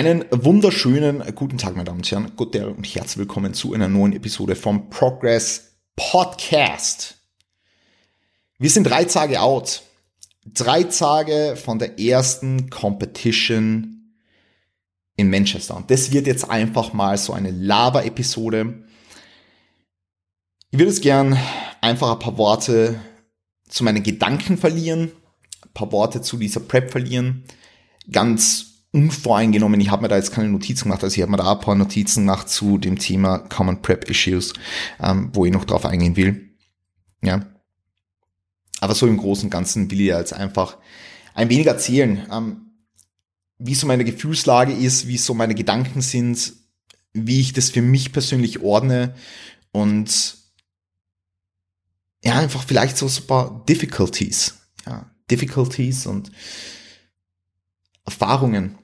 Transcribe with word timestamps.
Einen 0.00 0.24
wunderschönen 0.30 1.22
guten 1.34 1.58
Tag, 1.58 1.72
meine 1.76 1.84
Damen 1.84 1.98
und 1.98 2.10
Herren. 2.10 2.32
Guten 2.34 2.64
und 2.64 2.86
herzlich 2.86 3.18
willkommen 3.18 3.52
zu 3.52 3.74
einer 3.74 3.86
neuen 3.86 4.14
Episode 4.14 4.56
vom 4.56 4.88
Progress 4.88 5.74
Podcast. 5.94 7.18
Wir 8.56 8.70
sind 8.70 8.84
drei 8.84 9.04
Tage 9.04 9.42
out. 9.42 9.82
Drei 10.46 10.84
Tage 10.84 11.54
von 11.62 11.78
der 11.78 12.00
ersten 12.00 12.70
Competition 12.70 14.14
in 15.16 15.28
Manchester. 15.28 15.76
Und 15.76 15.90
das 15.90 16.12
wird 16.12 16.26
jetzt 16.26 16.48
einfach 16.48 16.94
mal 16.94 17.18
so 17.18 17.34
eine 17.34 17.50
Lava-Episode. 17.50 18.82
Ich 20.70 20.78
würde 20.78 20.92
es 20.92 21.02
gern 21.02 21.38
einfach 21.82 22.12
ein 22.12 22.18
paar 22.20 22.38
Worte 22.38 22.98
zu 23.68 23.84
meinen 23.84 24.02
Gedanken 24.02 24.56
verlieren, 24.56 25.12
ein 25.62 25.74
paar 25.74 25.92
Worte 25.92 26.22
zu 26.22 26.38
dieser 26.38 26.60
Prep 26.60 26.90
verlieren, 26.90 27.44
ganz 28.10 28.69
unvoreingenommen. 28.92 29.80
Ich 29.80 29.90
habe 29.90 30.02
mir 30.02 30.08
da 30.08 30.16
jetzt 30.16 30.32
keine 30.32 30.48
Notizen 30.48 30.84
gemacht, 30.84 31.04
also 31.04 31.14
ich 31.14 31.22
habe 31.22 31.30
mir 31.30 31.38
da 31.38 31.52
ein 31.52 31.60
paar 31.60 31.74
Notizen 31.74 32.26
gemacht 32.26 32.48
zu 32.48 32.78
dem 32.78 32.98
Thema 32.98 33.38
Common 33.38 33.82
Prep 33.82 34.10
Issues, 34.10 34.52
ähm, 35.00 35.30
wo 35.32 35.44
ich 35.44 35.52
noch 35.52 35.64
drauf 35.64 35.84
eingehen 35.86 36.16
will. 36.16 36.50
Ja. 37.22 37.46
Aber 38.80 38.94
so 38.94 39.06
im 39.06 39.18
Großen 39.18 39.44
und 39.44 39.50
Ganzen 39.50 39.90
will 39.90 40.00
ich 40.00 40.06
jetzt 40.08 40.32
einfach 40.32 40.78
ein 41.34 41.50
wenig 41.50 41.66
erzählen, 41.66 42.26
ähm, 42.32 42.70
wie 43.58 43.74
so 43.74 43.86
meine 43.86 44.04
Gefühlslage 44.04 44.72
ist, 44.72 45.06
wie 45.06 45.18
so 45.18 45.34
meine 45.34 45.54
Gedanken 45.54 46.00
sind, 46.00 46.54
wie 47.12 47.40
ich 47.40 47.52
das 47.52 47.70
für 47.70 47.82
mich 47.82 48.12
persönlich 48.12 48.60
ordne 48.60 49.14
und 49.70 50.36
ja, 52.24 52.38
einfach 52.38 52.64
vielleicht 52.64 52.96
so 52.96 53.06
ein 53.06 53.26
paar 53.26 53.64
Difficulties, 53.66 54.58
ja, 54.86 55.10
Difficulties 55.30 56.06
und 56.06 56.30
Erfahrungen, 58.10 58.78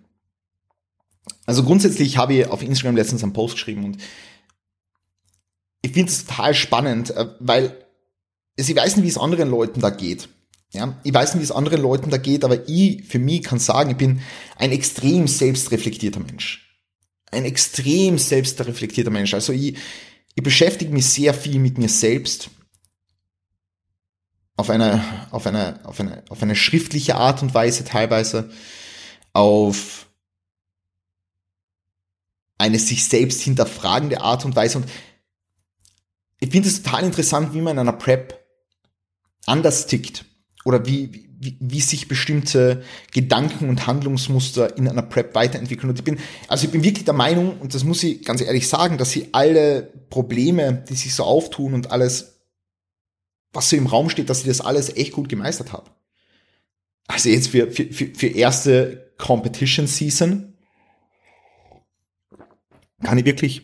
also 1.47 1.62
grundsätzlich 1.62 2.19
habe 2.19 2.34
ich 2.34 2.47
auf 2.47 2.62
Instagram 2.62 2.97
letztens 2.97 3.23
einen 3.23 3.33
Post 3.33 3.55
geschrieben 3.55 3.84
und 3.84 3.98
ich 5.83 5.92
finde 5.92 6.11
es 6.11 6.25
total 6.25 6.55
spannend, 6.55 7.11
äh, 7.11 7.27
weil 7.39 7.87
ich 8.56 8.75
weiß 8.75 8.97
nicht, 8.97 9.05
wie 9.05 9.11
es 9.11 9.19
anderen 9.19 9.50
Leuten 9.50 9.81
da 9.81 9.91
geht. 9.91 10.28
Ja, 10.73 10.98
ich 11.05 11.15
weiß 11.15 11.34
nicht, 11.34 11.42
wie 11.42 11.45
es 11.45 11.53
anderen 11.53 11.81
Leuten 11.81 12.11
da 12.11 12.17
geht, 12.17 12.45
aber 12.45 12.69
ich 12.69 13.05
für 13.05 13.19
mich 13.19 13.45
kann 13.45 13.59
sagen, 13.59 13.91
ich 13.91 13.97
bin 13.97 14.20
ein 14.56 14.73
extrem 14.73 15.28
selbstreflektierter 15.28 16.20
Mensch. 16.20 16.83
Ein 17.31 17.45
extrem 17.45 18.19
selbstreflektierter 18.19 19.11
Mensch. 19.11 19.34
Also 19.34 19.53
ich, 19.53 19.77
ich 20.34 20.43
beschäftige 20.43 20.93
mich 20.93 21.06
sehr 21.06 21.34
viel 21.34 21.61
mit 21.61 21.78
mir 21.78 21.89
selbst 21.89 22.50
auf 24.56 24.70
eine, 24.70 25.05
auf 25.31 25.47
eine, 25.47 25.81
auf 25.84 26.00
eine, 26.00 26.25
auf 26.31 26.43
eine 26.43 26.56
schriftliche 26.56 27.17
Art 27.17 27.43
und 27.43 27.55
Weise 27.55 27.84
teilweise, 27.84 28.50
auf 29.37 30.09
eine 32.56 32.79
sich 32.79 33.05
selbst 33.05 33.43
hinterfragende 33.43 34.23
Art 34.23 34.47
und 34.47 34.56
Weise. 34.56 34.78
Und 34.78 34.87
ich 36.41 36.51
finde 36.51 36.69
es 36.69 36.83
total 36.83 37.05
interessant, 37.05 37.53
wie 37.53 37.61
man 37.61 37.75
in 37.75 37.81
einer 37.81 37.93
Prep 37.93 38.43
anders 39.45 39.87
tickt 39.87 40.25
oder 40.65 40.87
wie, 40.87 41.28
wie, 41.39 41.59
wie 41.61 41.81
sich 41.83 42.09
bestimmte 42.09 42.83
Gedanken 43.12 43.69
und 43.69 43.87
Handlungsmuster 43.87 44.75
in 44.78 44.89
einer 44.89 45.03
Prep 45.03 45.34
weiterentwickeln. 45.34 45.91
Und 45.91 45.98
ich 45.98 46.05
bin, 46.05 46.19
also 46.48 46.65
ich 46.65 46.73
bin 46.73 46.83
wirklich 46.83 47.05
der 47.05 47.12
Meinung, 47.12 47.61
und 47.61 47.75
das 47.75 47.84
muss 47.84 48.03
ich 48.03 48.25
ganz 48.25 48.41
ehrlich 48.41 48.67
sagen, 48.67 48.97
dass 48.97 49.11
sie 49.11 49.28
alle 49.33 49.83
Probleme, 50.09 50.83
die 50.89 50.95
sich 50.95 51.15
so 51.15 51.25
auftun 51.25 51.75
und 51.75 51.91
alles, 51.91 52.41
was 53.53 53.69
so 53.69 53.77
im 53.77 53.87
Raum 53.87 54.09
steht, 54.09 54.31
dass 54.31 54.41
sie 54.41 54.48
das 54.48 54.62
alles 54.62 54.97
echt 54.97 55.12
gut 55.12 55.28
gemeistert 55.28 55.75
haben. 55.75 55.91
Also 57.06 57.28
jetzt 57.28 57.48
für, 57.48 57.71
für, 57.71 57.84
für 57.93 58.27
erste 58.28 59.06
Competition 59.19 59.86
Season 59.86 60.55
kann 63.03 63.19
ich 63.19 63.25
wirklich 63.25 63.62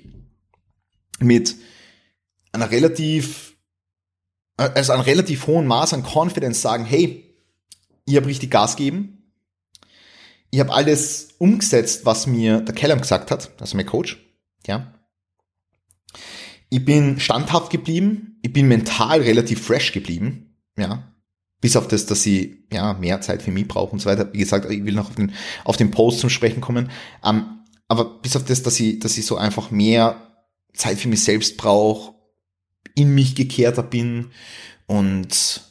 mit 1.19 1.57
einer 2.53 2.71
relativ, 2.71 3.57
also 4.57 4.93
einem 4.93 5.03
relativ 5.03 5.47
hohen 5.47 5.67
Maß 5.67 5.95
an 5.95 6.05
Confidence 6.05 6.61
sagen, 6.61 6.85
hey, 6.85 7.35
ich 8.05 8.17
habe 8.17 8.27
richtig 8.27 8.51
Gas 8.51 8.77
gegeben. 8.77 9.33
Ich 10.51 10.61
habe 10.61 10.73
alles 10.73 11.35
umgesetzt, 11.39 12.05
was 12.05 12.27
mir 12.27 12.61
der 12.61 12.75
Kellum 12.75 13.01
gesagt 13.01 13.31
hat, 13.31 13.51
also 13.61 13.77
mein 13.77 13.87
Coach. 13.87 14.19
Ja. 14.67 14.93
Ich 16.69 16.85
bin 16.85 17.21
standhaft 17.21 17.71
geblieben. 17.71 18.39
Ich 18.43 18.53
bin 18.53 18.69
mental 18.69 19.21
relativ 19.23 19.65
fresh 19.65 19.93
geblieben. 19.93 20.57
Ja. 20.77 21.12
Bis 21.63 21.77
auf 21.77 21.87
das, 21.87 22.07
dass 22.07 22.23
sie 22.23 22.65
ja 22.73 22.93
mehr 22.95 23.21
Zeit 23.21 23.41
für 23.41 23.53
mich 23.53 23.69
brauchen 23.69 23.93
und 23.93 24.01
so 24.01 24.11
weiter. 24.11 24.31
Wie 24.33 24.39
gesagt, 24.39 24.69
ich 24.69 24.85
will 24.85 24.95
noch 24.95 25.09
auf 25.09 25.15
den, 25.15 25.33
auf 25.65 25.77
den 25.77 25.93
Post 25.93 26.19
zum 26.19 26.29
Sprechen 26.29 26.61
kommen. 26.61 26.91
Ähm, 27.25 27.61
aber 27.87 28.05
bis 28.05 28.35
auf 28.35 28.45
das, 28.45 28.65
dass 28.65 28.81
ich, 28.81 28.99
dass 28.99 29.17
ich 29.17 29.25
so 29.25 29.37
einfach 29.37 29.71
mehr 29.71 30.17
Zeit 30.75 30.99
für 30.99 31.09
mich 31.09 31.23
selbst 31.23 31.57
brauche, 31.57 32.15
in 32.97 33.15
mich 33.15 33.37
gekehrter 33.37 33.85
bin 33.85 34.33
und 34.87 35.63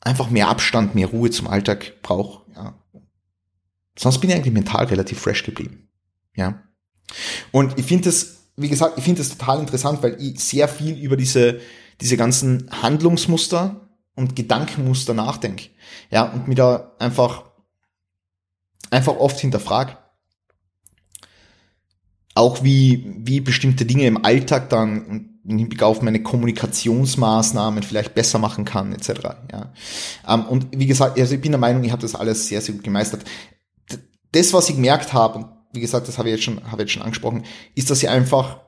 einfach 0.00 0.28
mehr 0.28 0.48
Abstand, 0.48 0.94
mehr 0.94 1.06
Ruhe 1.08 1.30
zum 1.30 1.48
Alltag 1.48 2.02
brauche. 2.02 2.42
Ja. 2.54 2.78
Sonst 3.98 4.18
bin 4.18 4.28
ich 4.28 4.36
eigentlich 4.36 4.52
mental 4.52 4.84
relativ 4.84 5.18
fresh 5.18 5.44
geblieben. 5.44 5.88
Ja. 6.36 6.62
Und 7.52 7.78
ich 7.78 7.86
finde 7.86 8.04
das, 8.04 8.50
wie 8.56 8.68
gesagt, 8.68 8.98
ich 8.98 9.04
finde 9.04 9.22
das 9.22 9.30
total 9.30 9.60
interessant, 9.60 10.02
weil 10.02 10.20
ich 10.20 10.40
sehr 10.40 10.68
viel 10.68 10.98
über 10.98 11.16
diese, 11.16 11.60
diese 12.02 12.18
ganzen 12.18 12.68
Handlungsmuster 12.82 13.87
und 14.18 14.36
Gedankenmuster 14.36 15.14
nachdenke. 15.14 15.70
Ja, 16.10 16.24
und 16.24 16.48
mir 16.48 16.54
da 16.54 16.92
einfach, 16.98 17.44
einfach 18.90 19.16
oft 19.16 19.40
hinterfrage 19.40 19.96
auch 22.38 22.62
wie, 22.62 23.04
wie 23.18 23.40
bestimmte 23.40 23.84
Dinge 23.84 24.06
im 24.06 24.24
Alltag 24.24 24.70
dann 24.70 25.40
im 25.44 25.58
Hinblick 25.58 25.82
auf 25.82 26.02
meine 26.02 26.22
Kommunikationsmaßnahmen 26.22 27.82
vielleicht 27.82 28.14
besser 28.14 28.38
machen 28.38 28.64
kann, 28.64 28.92
etc. 28.92 29.10
Ja. 29.50 29.72
Ähm, 30.26 30.46
und 30.46 30.68
wie 30.70 30.86
gesagt, 30.86 31.18
also 31.18 31.34
ich 31.34 31.40
bin 31.40 31.50
der 31.50 31.58
Meinung, 31.58 31.82
ich 31.82 31.90
habe 31.90 32.02
das 32.02 32.14
alles 32.14 32.46
sehr, 32.46 32.60
sehr 32.60 32.76
gut 32.76 32.84
gemeistert. 32.84 33.24
Das, 34.30 34.52
was 34.52 34.68
ich 34.68 34.76
gemerkt 34.76 35.12
habe, 35.12 35.38
und 35.38 35.48
wie 35.72 35.80
gesagt, 35.80 36.06
das 36.06 36.18
habe 36.18 36.28
ich 36.28 36.36
jetzt 36.36 36.44
schon, 36.44 36.62
habe 36.70 36.82
ich 36.82 36.86
jetzt 36.86 36.92
schon 36.92 37.02
angesprochen, 37.02 37.44
ist, 37.74 37.90
dass 37.90 38.02
ich 38.02 38.08
einfach 38.08 38.60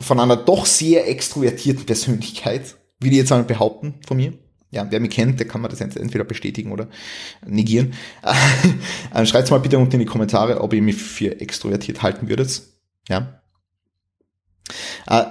von 0.00 0.18
einer 0.18 0.36
doch 0.36 0.66
sehr 0.66 1.08
extrovertierten 1.08 1.86
Persönlichkeit, 1.86 2.76
wie 3.02 3.10
die 3.10 3.16
jetzt 3.16 3.32
einmal 3.32 3.46
behaupten 3.46 3.94
von 4.06 4.16
mir, 4.16 4.32
ja, 4.72 4.86
wer 4.90 5.00
mich 5.00 5.10
kennt, 5.10 5.38
der 5.38 5.46
kann 5.46 5.60
mir 5.60 5.68
das 5.68 5.80
entweder 5.80 6.24
bestätigen 6.24 6.72
oder 6.72 6.88
negieren. 7.46 7.94
Äh, 9.14 9.26
Schreibt 9.26 9.50
mal 9.50 9.58
bitte 9.58 9.76
unten 9.76 9.92
in 9.92 10.00
die 10.00 10.06
Kommentare, 10.06 10.62
ob 10.62 10.72
ihr 10.72 10.80
mich 10.80 10.96
für 10.96 11.38
extrovertiert 11.38 12.00
halten 12.00 12.30
würdet. 12.30 12.62
Ja. 13.08 13.42
Äh, 15.06 15.24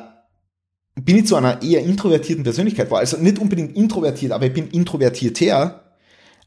bin 0.96 1.18
ich 1.18 1.26
zu 1.26 1.36
einer 1.36 1.64
eher 1.64 1.82
introvertierten 1.82 2.44
Persönlichkeit 2.44 2.92
war, 2.92 3.00
also 3.00 3.18
nicht 3.18 3.40
unbedingt 3.40 3.76
introvertiert, 3.76 4.34
aber 4.34 4.46
ich 4.46 4.54
bin 4.54 4.70
introvertierter, 4.70 5.96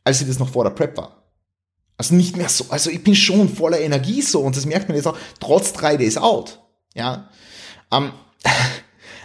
als 0.04 0.20
ich 0.20 0.28
das 0.28 0.38
noch 0.38 0.50
vor 0.50 0.62
der 0.62 0.70
Prep 0.70 0.96
war. 0.96 1.24
Also 1.96 2.14
nicht 2.14 2.36
mehr 2.36 2.48
so, 2.48 2.66
also 2.68 2.90
ich 2.90 3.02
bin 3.02 3.16
schon 3.16 3.48
voller 3.48 3.80
Energie 3.80 4.22
so 4.22 4.40
und 4.40 4.56
das 4.56 4.66
merkt 4.66 4.88
man 4.88 4.96
jetzt 4.96 5.06
auch, 5.06 5.18
trotz 5.40 5.72
drei 5.72 5.96
Days 5.96 6.16
out. 6.16 6.60
Ja. 6.94 7.30
Ähm, 7.92 8.12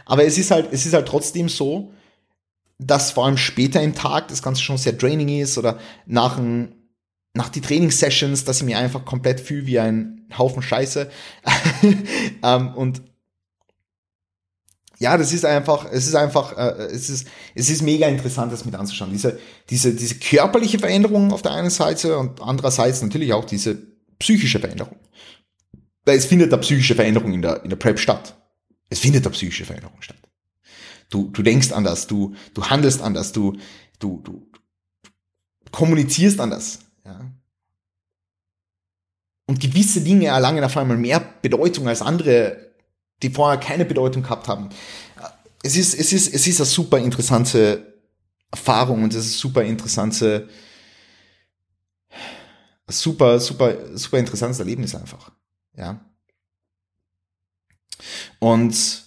aber 0.09 0.25
es 0.25 0.40
ist 0.40 0.50
halt, 0.50 0.70
es 0.72 0.88
ist 0.88 0.94
halt 0.94 1.08
trotzdem 1.08 1.50
so, 1.50 1.94
dass 2.80 3.12
vor 3.12 3.28
allem 3.28 3.38
später 3.38 3.80
im 3.80 3.94
Tag 3.94 4.30
das 4.30 4.42
Ganze 4.42 4.64
schon 4.64 4.80
sehr 4.80 4.94
draining 4.94 5.40
ist 5.40 5.59
oder 5.59 5.78
nach, 6.08 6.40
ein, 6.40 6.74
nach 7.36 7.50
die 7.50 7.62
Trainingssessions, 7.62 8.44
dass 8.44 8.58
ich 8.58 8.66
mir 8.66 8.80
einfach 8.80 9.06
komplett 9.06 9.40
fühle 9.40 9.68
wie 9.68 9.78
ein 9.78 10.25
Haufen 10.36 10.64
Scheiße. 10.64 11.12
ähm, 12.44 12.74
und 12.74 13.03
ja, 14.97 15.16
das 15.16 15.31
ist 15.31 15.46
einfach, 15.46 15.86
es 15.92 16.08
ist 16.08 16.16
einfach, 16.16 16.58
äh, 16.58 16.86
es 16.86 17.12
ist, 17.12 17.28
es 17.53 17.70
ist 17.70 17.84
mega 17.84 18.08
interessant, 18.08 18.52
das 18.52 18.66
mit 18.66 18.74
anzuschauen. 18.74 19.12
Diese, 19.12 19.40
diese, 19.70 19.94
diese 19.94 20.16
körperliche 20.16 20.80
Veränderung 20.80 21.31
auf 21.31 21.44
der 21.44 21.52
einen 21.52 21.70
Seite 21.70 22.18
und 22.18 22.41
andererseits 22.41 23.03
natürlich 23.03 23.31
auch 23.31 23.46
diese 23.46 23.78
psychische 24.18 24.59
Veränderung. 24.59 24.97
Weil 26.03 26.17
es 26.17 26.26
findet 26.26 26.52
eine 26.52 26.61
psychische 26.61 26.96
Veränderung 26.96 27.32
in 27.32 27.44
der, 27.44 27.64
in 27.64 27.70
der 27.70 27.78
Prep 27.78 28.00
statt. 28.00 28.39
Es 28.90 29.00
findet 29.00 29.26
eine 29.26 29.34
psychische 29.34 29.66
Veränderung 29.66 30.02
statt. 30.02 30.18
Du, 31.09 31.30
du 31.30 31.41
denkst 31.41 31.72
anders, 31.72 32.08
du, 32.08 32.36
du 32.53 32.66
handelst 32.66 33.02
anders, 33.02 33.32
du, 33.32 33.58
du, 34.00 34.22
du 34.22 34.47
kommunizierst 35.72 36.40
anders. 36.40 36.80
Ja. 37.06 37.32
Und 39.47 39.59
gewisse 39.59 40.02
Dinge 40.02 40.28
erlangen 40.28 40.64
auf 40.64 40.78
einmal 40.78 40.97
mehr 40.97 41.20
Bedeutung 41.41 41.88
als 41.88 42.02
andere, 42.02 42.74
die 43.24 43.30
vorher 43.32 43.59
keine 43.59 43.86
Bedeutung 43.86 44.24
gehabt 44.24 44.47
haben. 44.47 44.70
Es 45.64 45.76
ist, 45.76 45.94
es 45.94 46.14
ist, 46.14 46.34
es 46.34 46.47
ist 46.47 46.59
eine 46.59 46.68
super 46.68 47.00
interessante 47.00 48.02
Erfahrung 48.52 49.03
und 49.03 49.14
es 49.14 49.26
ist 49.26 49.40
super 49.40 49.64
interessante, 49.64 50.47
super, 52.88 53.40
super, 53.40 53.97
super 53.97 54.18
interessantes 54.20 54.59
Erlebnis 54.59 54.96
einfach. 54.96 55.32
Ja. 55.76 56.00
Und 58.40 59.03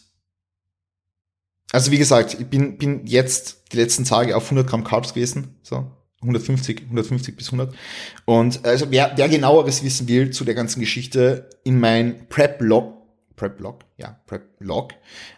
also 1.73 1.91
wie 1.91 1.99
gesagt, 1.99 2.37
ich 2.39 2.47
bin, 2.47 2.77
bin 2.77 3.07
jetzt 3.07 3.73
die 3.73 3.79
letzten 3.79 4.05
Tage 4.05 4.37
auf 4.37 4.45
100 4.45 4.69
Gramm 4.69 4.85
Carbs 4.85 5.15
gewesen, 5.15 5.57
so 5.63 5.91
150, 6.21 6.83
150 6.83 7.37
bis 7.37 7.47
100. 7.47 7.75
Und 8.27 8.65
also 8.65 8.91
wer, 8.91 9.13
wer 9.17 9.29
genaueres 9.29 9.83
wissen 9.83 10.07
will 10.07 10.31
zu 10.31 10.45
der 10.45 10.55
ganzen 10.55 10.81
Geschichte, 10.81 11.49
in 11.65 11.81
mein 11.81 12.29
Prep-Log, 12.29 12.95
Prep-Log, 13.37 13.85
ja, 13.97 14.21
Prep-Log 14.27 14.93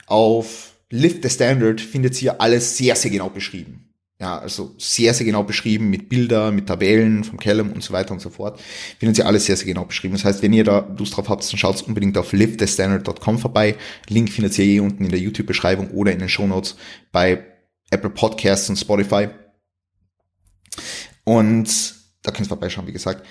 auf 0.06 0.72
Lift 0.90 1.22
the 1.22 1.30
Standard 1.30 1.80
findet 1.80 2.20
ihr 2.20 2.40
alles 2.40 2.76
sehr, 2.76 2.94
sehr 2.94 3.10
genau 3.10 3.30
beschrieben. 3.30 3.83
Ja, 4.20 4.38
also 4.38 4.74
sehr, 4.78 5.12
sehr 5.12 5.26
genau 5.26 5.42
beschrieben 5.42 5.90
mit 5.90 6.08
Bilder, 6.08 6.52
mit 6.52 6.68
Tabellen 6.68 7.24
vom 7.24 7.38
Callum 7.38 7.72
und 7.72 7.82
so 7.82 7.92
weiter 7.92 8.12
und 8.12 8.20
so 8.20 8.30
fort. 8.30 8.60
Findet 9.00 9.18
ihr 9.18 9.26
alles 9.26 9.46
sehr, 9.46 9.56
sehr 9.56 9.66
genau 9.66 9.84
beschrieben. 9.84 10.14
Das 10.14 10.24
heißt, 10.24 10.40
wenn 10.40 10.52
ihr 10.52 10.62
da 10.62 10.88
Lust 10.96 11.16
drauf 11.16 11.28
habt, 11.28 11.50
dann 11.50 11.58
schaut 11.58 11.82
unbedingt 11.82 12.16
auf 12.16 12.32
liftthestandard.com 12.32 13.40
vorbei. 13.40 13.76
Link 14.08 14.30
findet 14.30 14.56
ihr 14.58 14.64
eh 14.64 14.80
unten 14.80 15.04
in 15.04 15.10
der 15.10 15.18
YouTube-Beschreibung 15.18 15.90
oder 15.90 16.12
in 16.12 16.20
den 16.20 16.28
Shownotes 16.28 16.76
bei 17.10 17.44
Apple 17.90 18.10
Podcasts 18.10 18.68
und 18.68 18.76
Spotify. 18.76 19.28
Und 21.24 21.94
da 22.22 22.30
könnt 22.30 22.46
ihr 22.46 22.50
vorbeischauen, 22.50 22.86
wie 22.86 22.92
gesagt. 22.92 23.26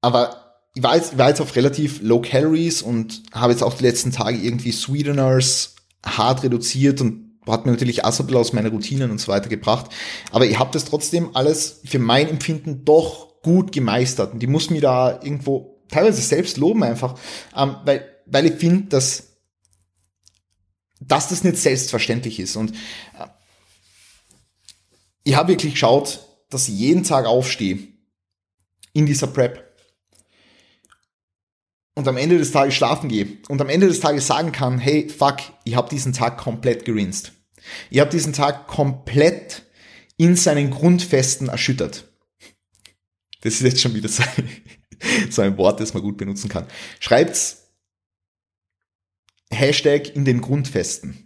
Aber 0.00 0.44
ich 0.74 0.82
war 0.82 0.96
jetzt, 0.96 1.12
ich 1.12 1.18
war 1.18 1.28
jetzt 1.28 1.40
auf 1.40 1.54
relativ 1.54 2.00
low 2.02 2.20
calories 2.20 2.82
und 2.82 3.22
habe 3.32 3.52
jetzt 3.52 3.62
auch 3.62 3.74
die 3.74 3.84
letzten 3.84 4.10
Tage 4.10 4.38
irgendwie 4.38 4.72
Sweeteners 4.72 5.76
hart 6.04 6.42
reduziert 6.42 7.00
und 7.00 7.23
hat 7.52 7.66
mir 7.66 7.72
natürlich 7.72 8.04
auch 8.04 8.12
so 8.12 8.22
ein 8.22 8.26
bisschen 8.26 8.40
aus 8.40 8.52
meiner 8.52 8.70
Routinen 8.70 9.10
und 9.10 9.20
so 9.20 9.28
weiter 9.28 9.48
gebracht. 9.48 9.90
Aber 10.30 10.46
ich 10.46 10.58
habe 10.58 10.70
das 10.72 10.84
trotzdem 10.84 11.34
alles 11.34 11.80
für 11.84 11.98
mein 11.98 12.28
Empfinden 12.28 12.84
doch 12.84 13.42
gut 13.42 13.72
gemeistert. 13.72 14.32
Und 14.32 14.42
ich 14.42 14.48
muss 14.48 14.70
mir 14.70 14.80
da 14.80 15.20
irgendwo 15.22 15.82
teilweise 15.88 16.22
selbst 16.22 16.56
loben 16.56 16.82
einfach, 16.82 17.18
ähm, 17.56 17.76
weil, 17.84 18.08
weil 18.26 18.46
ich 18.46 18.54
finde, 18.54 18.88
dass, 18.88 19.36
dass 21.00 21.28
das 21.28 21.44
nicht 21.44 21.58
selbstverständlich 21.58 22.40
ist. 22.40 22.56
Und 22.56 22.72
äh, 22.72 23.26
ich 25.22 25.36
habe 25.36 25.48
wirklich 25.48 25.74
geschaut, 25.74 26.20
dass 26.50 26.68
ich 26.68 26.74
jeden 26.74 27.04
Tag 27.04 27.26
aufstehe 27.26 27.78
in 28.92 29.06
dieser 29.06 29.26
Prep 29.26 29.63
und 31.94 32.08
am 32.08 32.16
Ende 32.16 32.38
des 32.38 32.52
Tages 32.52 32.74
schlafen 32.74 33.08
gehe 33.08 33.38
und 33.48 33.60
am 33.60 33.68
Ende 33.68 33.86
des 33.86 34.00
Tages 34.00 34.26
sagen 34.26 34.52
kann, 34.52 34.78
hey, 34.78 35.08
fuck, 35.08 35.38
ich 35.64 35.76
habe 35.76 35.88
diesen 35.88 36.12
Tag 36.12 36.38
komplett 36.38 36.84
gerinst. 36.84 37.32
Ich 37.90 38.00
habe 38.00 38.10
diesen 38.10 38.32
Tag 38.32 38.66
komplett 38.66 39.62
in 40.16 40.36
seinen 40.36 40.70
Grundfesten 40.70 41.48
erschüttert. 41.48 42.04
Das 43.40 43.54
ist 43.54 43.62
jetzt 43.62 43.80
schon 43.80 43.94
wieder 43.94 44.08
so 44.10 44.22
ein, 44.22 44.50
so 45.30 45.42
ein 45.42 45.56
Wort, 45.56 45.80
das 45.80 45.94
man 45.94 46.02
gut 46.02 46.16
benutzen 46.16 46.48
kann. 46.48 46.66
Schreibt's 47.00 47.68
Hashtag 49.50 50.14
in 50.14 50.24
den 50.24 50.40
Grundfesten. 50.40 51.23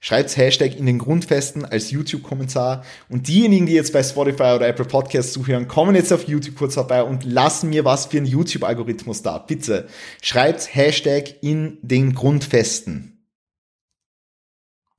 Schreibt's 0.00 0.36
Hashtag 0.36 0.76
in 0.76 0.86
den 0.86 0.98
Grundfesten 0.98 1.64
als 1.64 1.90
YouTube-Kommentar. 1.90 2.84
Und 3.08 3.26
diejenigen, 3.26 3.66
die 3.66 3.72
jetzt 3.72 3.92
bei 3.92 4.02
Spotify 4.02 4.54
oder 4.54 4.68
Apple 4.68 4.84
Podcasts 4.84 5.32
zuhören, 5.32 5.66
kommen 5.66 5.96
jetzt 5.96 6.12
auf 6.12 6.28
YouTube 6.28 6.54
kurz 6.54 6.74
vorbei 6.74 7.02
und 7.02 7.24
lassen 7.24 7.70
mir 7.70 7.84
was 7.84 8.06
für 8.06 8.18
einen 8.18 8.26
YouTube-Algorithmus 8.26 9.22
da. 9.22 9.38
Bitte. 9.38 9.88
Schreibt's 10.22 10.74
Hashtag 10.74 11.42
in 11.42 11.78
den 11.82 12.14
Grundfesten. 12.14 13.18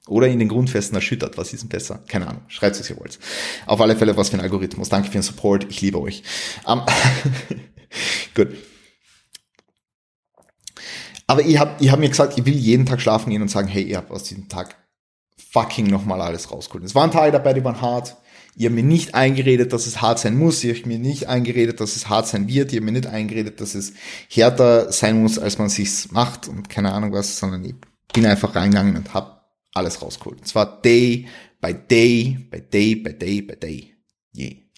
Oder 0.05 0.27
in 0.27 0.39
den 0.39 0.49
Grundfesten 0.49 0.95
erschüttert. 0.95 1.37
Was 1.37 1.53
ist 1.53 1.61
denn 1.61 1.69
besser? 1.69 2.03
Keine 2.07 2.27
Ahnung. 2.27 2.41
Schreibt 2.47 2.77
es, 2.77 2.89
ihr 2.89 2.99
wollt. 2.99 3.19
Auf 3.67 3.79
alle 3.79 3.95
Fälle 3.95 4.17
was 4.17 4.29
für 4.29 4.37
ein 4.37 4.41
Algorithmus. 4.41 4.89
Danke 4.89 5.07
für 5.07 5.13
den 5.13 5.21
Support. 5.21 5.67
Ich 5.69 5.81
liebe 5.81 6.01
euch. 6.01 6.23
Um, 6.65 6.81
Gut. 8.35 8.49
Aber 11.27 11.45
ich 11.45 11.59
habe 11.59 11.75
ich 11.79 11.91
hab 11.91 11.99
mir 11.99 12.09
gesagt, 12.09 12.39
ich 12.39 12.45
will 12.45 12.55
jeden 12.55 12.87
Tag 12.87 12.99
schlafen 12.99 13.29
gehen 13.29 13.43
und 13.43 13.49
sagen, 13.49 13.67
hey, 13.67 13.83
ihr 13.83 13.97
habt 13.97 14.09
aus 14.09 14.23
diesem 14.23 14.49
Tag 14.49 14.78
fucking 15.51 15.87
nochmal 15.87 16.21
alles 16.21 16.51
rausgeholt. 16.51 16.83
Es 16.83 16.95
waren 16.95 17.11
Tage 17.11 17.31
dabei, 17.31 17.53
die 17.53 17.63
waren 17.63 17.81
hart. 17.81 18.17
Ihr 18.55 18.69
habt 18.69 18.75
mir 18.75 18.83
nicht 18.83 19.15
eingeredet, 19.15 19.71
dass 19.71 19.87
es 19.87 20.01
hart 20.01 20.19
sein 20.19 20.37
muss. 20.37 20.63
Ihr 20.63 20.73
habt 20.73 20.85
mir 20.85 20.99
nicht 20.99 21.27
eingeredet, 21.27 21.79
dass 21.79 21.95
es 21.95 22.09
hart 22.09 22.27
sein 22.27 22.47
wird. 22.47 22.73
Ihr 22.73 22.79
habt 22.79 22.85
mir 22.85 22.91
nicht 22.91 23.07
eingeredet, 23.07 23.61
dass 23.61 23.73
es 23.73 23.93
härter 24.27 24.91
sein 24.91 25.21
muss, 25.21 25.39
als 25.39 25.57
man 25.57 25.69
sich's 25.69 26.11
macht 26.11 26.47
und 26.47 26.69
keine 26.69 26.91
Ahnung 26.91 27.13
was, 27.13 27.39
sondern 27.39 27.63
ich 27.63 27.75
bin 28.13 28.25
einfach 28.25 28.55
reingegangen 28.55 28.97
und 28.97 29.13
hab 29.13 29.49
alles 29.73 30.01
rausgeholt. 30.01 30.39
Und 30.39 30.47
zwar 30.47 30.81
Day 30.81 31.27
by 31.61 31.73
Day, 31.73 32.37
by 32.49 32.61
Day, 32.61 32.95
by 32.95 33.13
Day, 33.13 33.41
by 33.41 33.55
Day. 33.55 33.95
Yeah. 34.35 34.68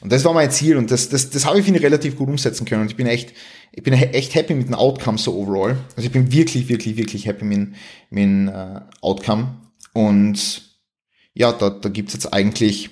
Und 0.00 0.12
das 0.12 0.24
war 0.24 0.34
mein 0.34 0.50
Ziel 0.50 0.76
und 0.76 0.90
das, 0.90 1.08
das, 1.08 1.30
das 1.30 1.44
habe 1.44 1.58
ich, 1.58 1.64
finde 1.64 1.78
ich, 1.78 1.84
relativ 1.84 2.16
gut 2.16 2.28
umsetzen 2.28 2.64
können. 2.66 2.82
Und 2.82 2.90
ich 2.90 2.96
bin 2.96 3.06
echt, 3.06 3.32
ich 3.72 3.82
bin 3.82 3.94
echt 3.94 4.34
happy 4.34 4.54
mit 4.54 4.68
dem 4.68 4.74
Outcome 4.74 5.18
so 5.18 5.36
overall. 5.36 5.76
Also 5.96 6.06
ich 6.06 6.12
bin 6.12 6.30
wirklich, 6.32 6.68
wirklich, 6.68 6.96
wirklich 6.96 7.26
happy 7.26 7.44
mit, 7.44 7.70
mit 8.10 8.22
dem 8.24 8.48
uh, 8.48 8.80
Outcome. 9.00 9.60
Und 9.92 10.62
ja, 11.34 11.52
da, 11.52 11.70
da 11.70 11.88
gibt's 11.88 12.12
jetzt 12.12 12.32
eigentlich, 12.32 12.90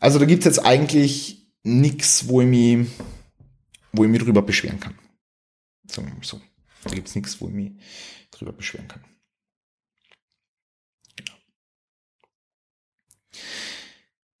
also 0.00 0.18
da 0.18 0.24
gibt's 0.24 0.44
jetzt 0.44 0.64
eigentlich 0.64 1.48
nix, 1.62 2.28
wo 2.28 2.40
ich 2.40 2.46
mich, 2.46 2.88
wo 3.92 4.04
ich 4.04 4.10
mich 4.10 4.22
drüber 4.22 4.42
beschweren 4.42 4.80
kann. 4.80 4.98
Sagen 5.90 6.08
wir 6.08 6.14
mal 6.14 6.24
so. 6.24 6.40
Da 6.84 6.94
gibt's 6.94 7.14
nichts, 7.14 7.40
wo 7.40 7.48
ich 7.48 7.54
mich 7.54 7.72
drüber 8.30 8.52
beschweren 8.52 8.88
kann. 8.88 9.04
Genau. 11.16 11.36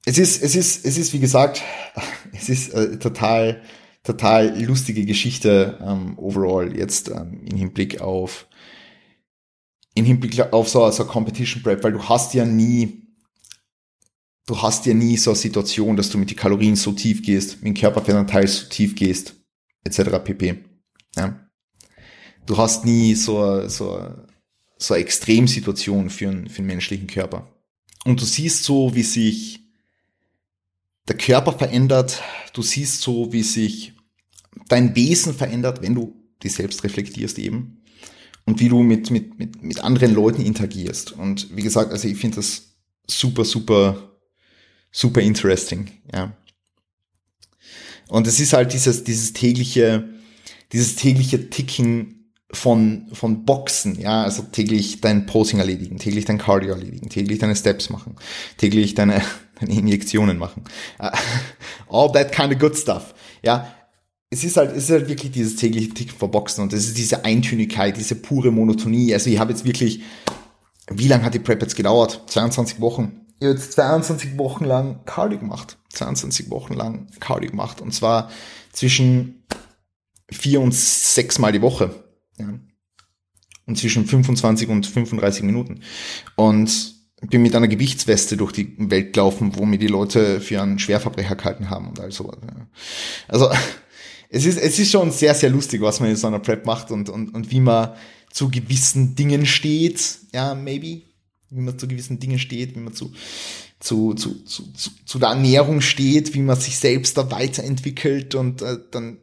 Es 0.08 0.18
ist, 0.18 0.42
es 0.42 0.54
ist, 0.56 0.84
es 0.84 0.96
ist, 0.96 1.12
wie 1.12 1.18
gesagt, 1.18 1.62
es 2.32 2.48
ist 2.48 2.72
äh, 2.72 2.98
total, 2.98 3.62
total 4.02 4.58
lustige 4.64 5.04
Geschichte 5.04 5.78
ähm, 5.82 6.18
overall 6.18 6.76
jetzt 6.76 7.10
ähm, 7.10 7.42
im 7.44 7.56
Hinblick 7.56 8.00
auf 8.00 8.46
im 9.94 10.04
Hinblick 10.04 10.40
auf 10.52 10.68
so, 10.68 10.88
so 10.92 11.04
Competition 11.04 11.62
Prep, 11.62 11.82
weil 11.82 11.92
du 11.92 12.08
hast 12.08 12.32
ja 12.32 12.44
nie, 12.44 13.02
du 14.46 14.62
hast 14.62 14.86
ja 14.86 14.94
nie 14.94 15.16
so 15.16 15.30
eine 15.30 15.36
Situation, 15.36 15.96
dass 15.96 16.08
du 16.08 16.18
mit 16.18 16.30
den 16.30 16.36
Kalorien 16.36 16.76
so 16.76 16.92
tief 16.92 17.20
gehst, 17.20 17.56
mit 17.56 17.66
dem 17.66 17.74
Körperfettanteil 17.74 18.46
so 18.46 18.68
tief 18.68 18.94
gehst, 18.94 19.34
etc. 19.84 20.22
pp. 20.22 20.64
Ja 21.16 21.48
du 22.48 22.56
hast 22.56 22.84
nie 22.84 23.14
so, 23.14 23.68
so, 23.68 24.14
so 24.78 24.94
eine 24.94 25.02
Extremsituation 25.02 26.10
für 26.10 26.28
einen, 26.28 26.48
für 26.48 26.58
einen 26.58 26.66
menschlichen 26.66 27.06
Körper. 27.06 27.48
Und 28.04 28.20
du 28.20 28.24
siehst 28.24 28.64
so, 28.64 28.94
wie 28.94 29.02
sich 29.02 29.57
der 31.08 31.16
Körper 31.16 31.52
verändert, 31.52 32.22
du 32.52 32.62
siehst 32.62 33.00
so, 33.00 33.32
wie 33.32 33.42
sich 33.42 33.94
dein 34.68 34.94
Wesen 34.94 35.34
verändert, 35.34 35.82
wenn 35.82 35.94
du 35.94 36.14
dich 36.42 36.52
selbst 36.52 36.84
reflektierst 36.84 37.38
eben 37.38 37.82
und 38.44 38.60
wie 38.60 38.68
du 38.68 38.82
mit, 38.82 39.10
mit, 39.10 39.38
mit, 39.38 39.62
mit 39.62 39.80
anderen 39.80 40.14
Leuten 40.14 40.42
interagierst. 40.42 41.12
Und 41.12 41.54
wie 41.56 41.62
gesagt, 41.62 41.92
also 41.92 42.08
ich 42.08 42.18
finde 42.18 42.36
das 42.36 42.74
super, 43.06 43.44
super, 43.44 44.18
super 44.90 45.20
interesting, 45.20 45.90
ja. 46.12 46.36
Und 48.08 48.26
es 48.26 48.40
ist 48.40 48.54
halt 48.54 48.72
dieses, 48.72 49.04
dieses 49.04 49.34
tägliche, 49.34 50.08
dieses 50.72 50.96
tägliche 50.96 51.50
Ticken 51.50 52.32
von, 52.50 53.08
von 53.12 53.44
Boxen, 53.44 54.00
ja, 54.00 54.22
also 54.22 54.42
täglich 54.42 55.02
dein 55.02 55.26
Posing 55.26 55.58
erledigen, 55.58 55.98
täglich 55.98 56.24
dein 56.24 56.38
Cardio 56.38 56.70
erledigen, 56.70 57.10
täglich 57.10 57.38
deine 57.38 57.54
Steps 57.54 57.90
machen, 57.90 58.16
täglich 58.56 58.94
deine, 58.94 59.22
Injektionen 59.60 60.38
machen. 60.38 60.64
Uh, 61.00 61.10
all 61.88 62.12
that 62.12 62.32
kind 62.32 62.52
of 62.52 62.58
good 62.58 62.76
stuff. 62.76 63.14
Ja, 63.42 63.72
es 64.30 64.44
ist 64.44 64.56
halt, 64.56 64.72
es 64.72 64.84
ist 64.84 64.90
halt 64.90 65.08
wirklich 65.08 65.32
dieses 65.32 65.56
tägliche 65.56 65.88
Ticken 65.90 66.16
von 66.16 66.30
Boxen 66.30 66.62
und 66.62 66.72
es 66.72 66.86
ist 66.86 66.98
diese 66.98 67.24
Eintönigkeit, 67.24 67.96
diese 67.96 68.14
pure 68.14 68.50
Monotonie. 68.50 69.14
Also 69.14 69.30
ich 69.30 69.38
habe 69.38 69.52
jetzt 69.52 69.64
wirklich, 69.64 70.02
wie 70.90 71.08
lange 71.08 71.24
hat 71.24 71.34
die 71.34 71.38
Prep 71.38 71.62
jetzt 71.62 71.76
gedauert? 71.76 72.22
22 72.26 72.80
Wochen. 72.80 73.26
Ich 73.40 73.46
habe 73.46 73.54
jetzt 73.54 73.72
22 73.72 74.36
Wochen 74.36 74.64
lang 74.64 75.00
Cardio 75.06 75.38
gemacht. 75.38 75.78
22 75.90 76.50
Wochen 76.50 76.74
lang 76.74 77.06
Cardio 77.20 77.50
gemacht 77.50 77.80
und 77.80 77.94
zwar 77.94 78.30
zwischen 78.72 79.44
vier 80.30 80.60
und 80.60 80.74
sechs 80.74 81.38
Mal 81.38 81.52
die 81.52 81.62
Woche. 81.62 82.04
Ja. 82.38 82.58
Und 83.66 83.78
zwischen 83.78 84.06
25 84.06 84.68
und 84.68 84.86
35 84.86 85.42
Minuten. 85.42 85.80
Und 86.36 86.97
bin 87.20 87.42
mit 87.42 87.54
einer 87.54 87.68
Gewichtsweste 87.68 88.36
durch 88.36 88.52
die 88.52 88.74
Welt 88.78 89.12
gelaufen, 89.12 89.52
wo 89.56 89.66
mir 89.66 89.78
die 89.78 89.88
Leute 89.88 90.40
für 90.40 90.62
einen 90.62 90.78
Schwerverbrecher 90.78 91.34
gehalten 91.36 91.70
haben 91.70 91.88
und 91.88 92.00
all 92.00 92.12
sowas. 92.12 92.36
Also 93.26 93.50
es 94.28 94.44
ist, 94.44 94.58
es 94.58 94.78
ist 94.78 94.90
schon 94.90 95.10
sehr, 95.10 95.34
sehr 95.34 95.50
lustig, 95.50 95.80
was 95.80 96.00
man 96.00 96.10
in 96.10 96.16
so 96.16 96.26
einer 96.26 96.38
Prep 96.38 96.64
macht 96.64 96.90
und, 96.90 97.08
und, 97.08 97.34
und 97.34 97.50
wie 97.50 97.60
man 97.60 97.94
zu 98.30 98.50
gewissen 98.50 99.16
Dingen 99.16 99.46
steht. 99.46 100.18
Ja, 100.32 100.54
maybe. 100.54 101.02
Wie 101.50 101.60
man 101.60 101.78
zu 101.78 101.88
gewissen 101.88 102.20
Dingen 102.20 102.38
steht, 102.38 102.76
wie 102.76 102.80
man 102.80 102.92
zu, 102.92 103.10
zu, 103.80 104.14
zu, 104.14 104.44
zu, 104.44 104.70
zu, 104.72 104.90
zu 105.04 105.18
der 105.18 105.30
Ernährung 105.30 105.80
steht, 105.80 106.34
wie 106.34 106.42
man 106.42 106.60
sich 106.60 106.78
selbst 106.78 107.16
da 107.16 107.30
weiterentwickelt 107.30 108.34
und 108.34 108.60
äh, 108.60 108.76
dann 108.90 109.18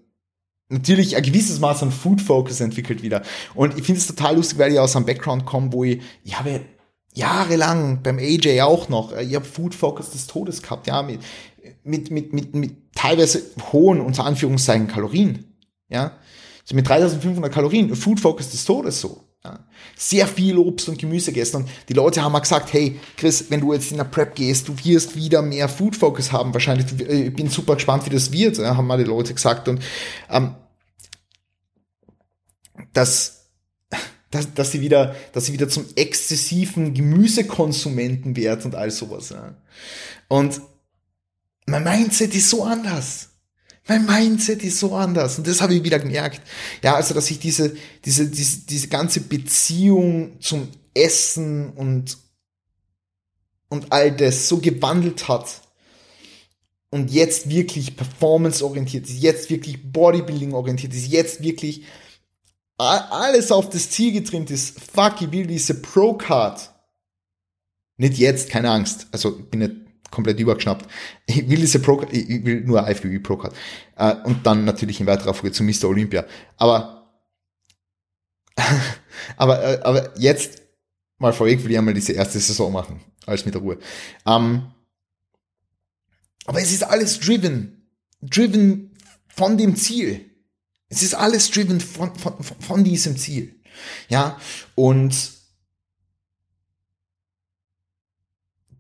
natürlich 0.70 1.16
ein 1.16 1.24
gewisses 1.24 1.60
Maß 1.60 1.84
an 1.84 1.92
Food 1.92 2.22
Focus 2.22 2.62
entwickelt 2.62 3.04
wieder. 3.04 3.22
Und 3.54 3.78
ich 3.78 3.86
finde 3.86 4.02
es 4.02 4.08
total 4.08 4.36
lustig, 4.38 4.58
weil 4.58 4.74
ich 4.74 4.80
aus 4.80 4.96
einem 4.96 5.06
Background 5.06 5.46
komme, 5.46 5.72
wo 5.72 5.84
ich, 5.84 6.02
ich 6.24 6.38
habe 6.40 6.62
jahrelang 7.16 8.02
beim 8.04 8.20
AJ 8.20 8.62
auch 8.62 8.90
noch, 8.90 9.14
äh, 9.14 9.24
ich 9.24 9.36
habe 9.36 9.46
Food 9.46 9.74
Focus 9.74 10.12
des 10.12 10.28
Todes 10.28 10.62
gehabt, 10.62 10.88
ja, 10.88 11.02
mit, 11.02 11.22
mit, 11.84 12.12
mit, 12.12 12.34
mit, 12.34 12.56
mit 12.56 12.94
teilweise 12.94 13.42
hohen, 13.72 14.02
unter 14.02 14.26
Anführungszeichen, 14.26 14.88
Kalorien, 14.88 15.56
ja. 15.90 16.12
So 16.64 16.76
mit 16.76 16.88
3500 16.88 17.52
Kalorien, 17.52 17.96
Food 17.96 18.20
Focus 18.20 18.50
des 18.50 18.66
Todes 18.66 19.02
so. 19.02 19.22
Ja. 19.44 19.60
sehr 19.96 20.26
viel 20.26 20.58
Obst 20.58 20.90
und 20.90 20.98
Gemüse 20.98 21.32
gegessen. 21.32 21.58
Und 21.58 21.70
die 21.88 21.94
Leute 21.94 22.24
haben 22.24 22.32
mal 22.32 22.40
gesagt, 22.40 22.74
hey, 22.74 23.00
Chris, 23.16 23.46
wenn 23.50 23.62
du 23.62 23.74
jetzt 23.74 23.92
in 23.92 23.98
der 23.98 24.06
Prep 24.06 24.34
gehst, 24.34 24.68
du 24.68 24.76
wirst 24.84 25.16
wieder 25.16 25.44
mehr 25.44 25.70
Food 25.70 25.96
Focus 25.96 26.32
haben. 26.32 26.52
Wahrscheinlich, 26.52 26.88
ich 27.00 27.36
bin 27.36 27.52
super 27.52 27.76
gespannt, 27.76 28.08
wie 28.08 28.10
das 28.10 28.32
wird, 28.32 28.58
haben 28.58 28.88
mal 28.88 28.98
die 28.98 29.04
Leute 29.04 29.36
gesagt. 29.36 29.68
Und 29.68 29.84
ähm, 30.32 30.56
dass, 32.94 33.45
dass, 34.36 34.54
dass 34.54 34.72
sie 34.72 34.82
wieder, 34.82 35.16
dass 35.34 35.46
sie 35.46 35.54
wieder 35.54 35.70
zum 35.70 35.86
exzessiven 35.96 36.94
Gemüsekonsumenten 36.94 38.36
wird 38.36 38.66
und 38.66 38.76
all 38.76 38.92
sowas. 38.92 39.30
Ja. 39.30 39.56
Und 40.28 40.62
mein 41.66 41.84
Mindset 41.84 42.36
ist 42.36 42.50
so 42.50 42.64
anders. 42.64 43.30
Mein 43.88 44.06
Mindset 44.06 44.64
ist 44.64 44.80
so 44.80 44.96
anders. 44.96 45.38
Und 45.38 45.48
das 45.48 45.62
habe 45.62 45.76
ich 45.76 45.84
wieder 45.84 46.00
gemerkt. 46.00 46.42
Ja, 46.84 46.96
also, 46.96 47.14
dass 47.14 47.28
sich 47.28 47.40
diese, 47.40 47.76
diese, 48.04 48.28
diese, 48.28 48.66
diese 48.66 48.88
ganze 48.88 49.22
Beziehung 49.22 50.40
zum 50.42 50.70
Essen 50.94 51.70
und, 51.72 52.18
und 53.70 53.92
all 53.92 54.12
das 54.12 54.48
so 54.48 54.58
gewandelt 54.58 55.28
hat. 55.28 55.62
Und 56.90 57.12
jetzt 57.12 57.50
wirklich 57.50 57.96
performance-orientiert 57.96 59.08
ist, 59.08 59.22
jetzt 59.22 59.50
wirklich 59.50 59.92
Bodybuilding-orientiert 59.92 60.94
ist, 60.94 61.08
jetzt 61.08 61.44
wirklich 61.44 61.84
alles 62.78 63.52
auf 63.52 63.70
das 63.70 63.90
Ziel 63.90 64.12
getrimmt 64.12 64.52
ist. 64.52 64.80
Fuck, 64.80 65.22
ich 65.22 65.32
will 65.32 65.48
diese 65.48 65.76
Pro-Card. 65.76 66.72
Nicht 67.98 68.18
jetzt, 68.18 68.50
keine 68.50 68.70
Angst. 68.72 69.08
Also, 69.12 69.40
ich 69.40 69.46
bin 69.46 69.62
nicht 69.62 69.76
komplett 70.12 70.40
übergeschnappt. 70.40 70.90
Ich 71.26 71.50
will 71.50 71.60
diese 71.60 71.80
Pro, 71.80 72.06
ich 72.12 72.46
will 72.46 72.62
nur 72.62 72.88
IFBB 72.88 73.24
Pro 73.24 73.38
Card. 73.38 73.56
Äh, 73.96 74.16
und 74.24 74.46
dann 74.46 74.66
natürlich 74.66 75.00
in 75.00 75.08
weiterer 75.08 75.34
Folge 75.34 75.54
zu 75.54 75.64
Mr. 75.64 75.86
Olympia. 75.86 76.26
Aber, 76.58 77.12
aber, 79.38 79.64
äh, 79.64 79.80
aber 79.84 80.20
jetzt 80.20 80.62
mal 81.18 81.34
vorweg 81.34 81.64
will 81.64 81.72
ich 81.72 81.78
einmal 81.78 81.94
diese 81.94 82.14
erste 82.14 82.40
Saison 82.40 82.72
machen. 82.72 83.02
Alles 83.26 83.46
mit 83.46 83.54
der 83.54 83.62
Ruhe. 83.62 83.78
Ähm, 84.26 84.72
aber 86.46 86.62
es 86.62 86.72
ist 86.72 86.84
alles 86.84 87.20
driven. 87.20 87.90
Driven 88.22 88.96
von 89.28 89.58
dem 89.58 89.76
Ziel. 89.76 90.30
Es 90.90 91.04
ist 91.04 91.16
alles 91.16 91.50
driven 91.52 91.82
von, 91.82 92.16
von, 92.16 92.44
von 92.44 92.84
diesem 92.84 93.18
Ziel. 93.18 93.60
Ja, 94.08 94.40
und 94.76 95.16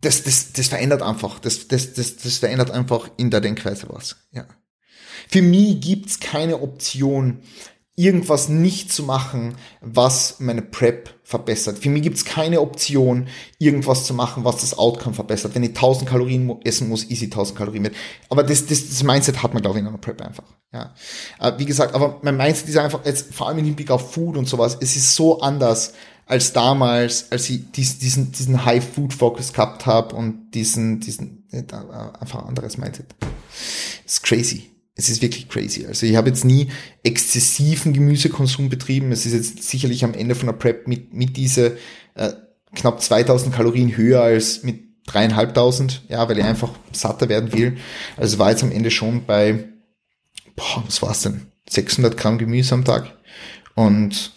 das, 0.01 0.23
das, 0.23 0.53
das 0.53 0.67
verändert 0.67 1.01
einfach, 1.01 1.39
das, 1.39 1.67
das, 1.67 1.93
das, 1.93 2.17
das 2.17 2.37
verändert 2.37 2.71
einfach 2.71 3.09
in 3.17 3.31
der 3.31 3.41
Denkweise 3.41 3.87
was. 3.89 4.15
Ja. 4.31 4.47
Für 5.27 5.41
mich 5.41 5.81
gibt's 5.81 6.19
keine 6.19 6.61
Option, 6.61 7.41
irgendwas 7.97 8.49
nicht 8.49 8.91
zu 8.91 9.03
machen, 9.03 9.55
was 9.79 10.39
meine 10.39 10.61
Prep 10.61 11.15
verbessert. 11.23 11.79
Für 11.79 11.89
mich 11.89 12.03
gibt's 12.03 12.25
keine 12.25 12.59
Option, 12.59 13.27
irgendwas 13.57 14.05
zu 14.05 14.13
machen, 14.13 14.43
was 14.43 14.57
das 14.57 14.77
Outcome 14.77 15.15
verbessert. 15.15 15.55
Wenn 15.55 15.63
ich 15.63 15.69
1000 15.69 16.09
Kalorien 16.09 16.59
essen 16.63 16.89
muss, 16.89 17.09
easy 17.09 17.25
1000 17.25 17.57
Kalorien 17.57 17.83
mit. 17.83 17.95
Aber 18.29 18.43
das, 18.43 18.65
das, 18.65 18.89
das 18.89 19.03
Mindset 19.03 19.41
hat 19.41 19.53
man, 19.53 19.61
glaube 19.61 19.77
ich, 19.77 19.81
in 19.81 19.87
einer 19.87 19.97
Prep 19.97 20.21
einfach. 20.21 20.43
Ja. 20.73 20.93
Äh, 21.39 21.53
wie 21.57 21.65
gesagt, 21.65 21.95
aber 21.95 22.19
mein 22.21 22.35
Mindset 22.35 22.67
ist 22.67 22.77
einfach, 22.77 23.05
jetzt 23.05 23.33
vor 23.33 23.47
allem 23.47 23.59
im 23.59 23.65
Hinblick 23.65 23.89
auf 23.89 24.11
Food 24.13 24.35
und 24.35 24.47
sowas, 24.47 24.77
es 24.81 24.97
ist 24.97 25.15
so 25.15 25.39
anders 25.39 25.93
als 26.25 26.51
damals, 26.51 27.31
als 27.31 27.49
ich 27.49 27.71
diesen, 27.71 28.31
diesen 28.31 28.65
High-Food-Focus 28.65 29.53
gehabt 29.53 29.85
habe 29.85 30.15
und 30.15 30.51
diesen, 30.51 30.99
diesen, 30.99 31.47
äh, 31.51 31.63
einfach 32.19 32.41
ein 32.41 32.49
anderes 32.49 32.77
Mindset. 32.77 33.05
Ist 34.05 34.23
crazy. 34.23 34.74
Es 34.95 35.09
ist 35.09 35.21
wirklich 35.21 35.49
crazy. 35.49 35.85
Also 35.85 36.05
ich 36.05 36.15
habe 36.15 36.29
jetzt 36.29 36.45
nie 36.45 36.69
exzessiven 37.03 37.91
Gemüsekonsum 37.91 38.69
betrieben. 38.69 39.11
Es 39.11 39.25
ist 39.25 39.33
jetzt 39.33 39.63
sicherlich 39.63 40.05
am 40.05 40.13
Ende 40.13 40.35
von 40.35 40.47
der 40.47 40.53
Prep 40.53 40.87
mit, 40.87 41.13
mit 41.13 41.35
diese 41.35 41.77
äh, 42.15 42.31
knapp 42.73 43.01
2000 43.01 43.53
Kalorien 43.53 43.95
höher 43.97 44.21
als 44.21 44.63
mit 44.63 44.85
dreieinhalbtausend, 45.05 46.03
ja, 46.07 46.27
weil 46.27 46.39
ich 46.39 46.45
einfach 46.45 46.71
satter 46.91 47.29
werden 47.29 47.53
will. 47.53 47.77
Also 48.17 48.39
war 48.39 48.51
jetzt 48.51 48.63
am 48.63 48.71
Ende 48.71 48.89
schon 48.89 49.25
bei, 49.25 49.65
boah, 50.55 50.83
was 50.85 51.01
war's 51.01 51.21
denn? 51.21 51.47
600 51.69 52.15
Gramm 52.15 52.37
Gemüse 52.37 52.73
am 52.73 52.85
Tag 52.85 53.13
und 53.75 54.31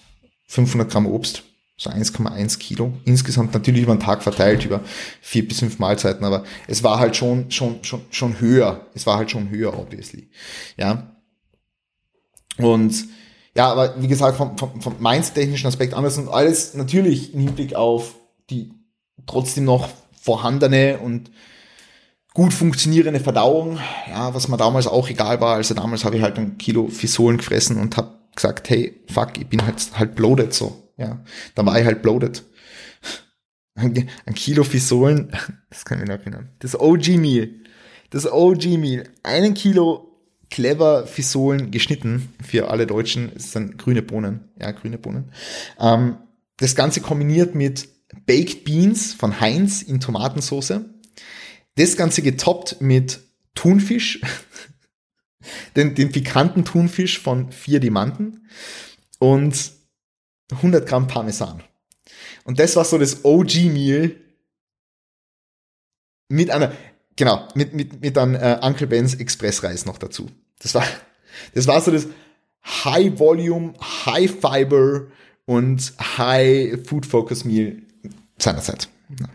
500 0.47 0.91
Gramm 0.91 1.07
Obst 1.07 1.45
so 1.79 1.91
1,1 1.91 2.59
Kilo. 2.59 2.93
Insgesamt 3.05 3.55
natürlich 3.55 3.83
über 3.85 3.95
den 3.95 4.01
Tag 4.01 4.23
verteilt, 4.23 4.65
über 4.65 4.81
vier 5.23 5.47
bis 5.47 5.61
fünf 5.61 5.79
Mahlzeiten, 5.79 6.25
aber 6.25 6.43
es 6.67 6.83
war 6.83 6.99
halt 6.99 7.17
schon, 7.17 7.51
schon, 7.53 7.83
schon, 7.85 8.03
schon 8.11 8.41
höher. 8.41 8.87
Es 8.95 9.07
war 9.07 9.17
halt 9.17 9.31
schon 9.31 9.49
höher, 9.49 9.79
obviously. 9.79 10.29
Ja. 10.77 11.17
Und, 12.59 13.07
ja, 13.55 13.71
aber 13.71 13.95
wie 14.03 14.09
gesagt, 14.09 14.37
vom, 14.37 14.59
vom, 14.59 14.83
vom 14.83 14.97
mindset-technischen 14.99 15.69
Aspekt 15.69 15.95
anders 15.95 16.19
und 16.19 16.29
alles 16.29 16.75
natürlich 16.75 17.33
im 17.33 17.41
Hinblick 17.41 17.75
auf 17.75 18.17
die 18.51 18.73
trotzdem 19.27 19.65
noch 19.65 19.89
vorhandene 20.21 20.99
und 20.99 21.31
gut 22.35 22.53
funktionierende 22.53 23.21
Verdauung, 23.21 23.79
ja, 24.09 24.35
was 24.35 24.49
mir 24.49 24.57
damals 24.57 24.89
auch 24.89 25.09
egal 25.09 25.41
war. 25.41 25.55
Also 25.55 25.75
damals 25.75 26.05
habe 26.05 26.17
ich 26.17 26.23
halt 26.23 26.39
ein 26.39 26.59
Kilo 26.59 26.89
Fisolen 26.89 27.37
gefressen 27.37 27.81
und 27.81 27.97
habe 27.97 28.19
gesagt, 28.35 28.69
hey, 28.69 29.01
fuck, 29.09 29.39
ich 29.39 29.47
bin 29.47 29.65
halt, 29.65 29.77
halt 29.95 30.17
bloated 30.17 30.53
so. 30.53 30.88
Ja, 30.99 31.25
da 31.55 31.65
war 31.65 31.79
ich 31.81 31.87
halt 31.87 32.03
bloated. 32.03 32.45
Ein, 33.75 34.09
Kilo 34.35 34.65
Fisolen, 34.65 35.31
das 35.71 35.85
kann 35.85 36.01
ich 36.01 36.09
noch 36.09 36.19
erinnern. 36.19 36.51
Das 36.59 36.79
OG-Meal. 36.79 37.51
Das 38.11 38.31
OG-Meal. 38.31 39.05
Einen 39.23 39.55
Kilo 39.55 40.21
clever 40.51 41.07
Fisolen 41.07 41.71
geschnitten 41.71 42.33
für 42.45 42.71
alle 42.71 42.87
Deutschen. 42.87 43.31
Es 43.37 43.53
sind 43.53 43.79
grüne 43.79 44.03
Bohnen. 44.03 44.49
Ja, 44.61 44.73
grüne 44.73 44.99
Bohnen. 44.99 45.33
Ähm, 45.79 46.17
das 46.57 46.75
Ganze 46.75 47.01
kombiniert 47.01 47.55
mit 47.55 47.89
Baked 48.27 48.65
Beans 48.65 49.15
von 49.15 49.41
Heinz 49.41 49.83
in 49.83 50.01
Tomatensauce. 50.01 50.81
Das 51.77 51.97
Ganze 51.97 52.23
getoppt 52.23 52.81
mit 52.81 53.21
Thunfisch. 53.55 54.21
den, 55.77 55.95
den 55.95 56.11
pikanten 56.11 56.65
Thunfisch 56.65 57.21
von 57.21 57.53
vier 57.53 57.79
Diamanten. 57.79 58.49
Und 59.21 59.78
100 60.51 60.89
Gramm 60.89 61.07
Parmesan. 61.07 61.63
Und 62.45 62.59
das 62.59 62.77
war 62.77 62.85
so 62.85 62.99
das 62.99 63.25
OG-Meal 63.25 64.17
mit 66.29 66.51
einer, 66.51 66.73
genau, 67.17 67.49
mit, 67.55 67.75
mit, 67.75 68.01
mit 68.01 68.17
einem 68.17 68.35
äh, 68.35 68.59
Uncle 68.63 68.87
Ben's 68.87 69.15
Express-Reis 69.15 69.87
noch 69.87 69.99
dazu. 69.99 70.31
Das 70.61 70.75
war, 70.75 70.85
das 71.55 71.67
war 71.67 71.81
so 71.81 71.91
das 71.91 72.07
High 72.65 73.19
Volume, 73.19 73.75
High 74.07 74.31
Fiber 74.31 75.07
und 75.47 75.93
High 76.19 76.87
Food 76.87 77.07
Focus 77.07 77.45
Meal 77.45 77.83
seinerzeit. 78.39 78.89
Ja. 79.21 79.27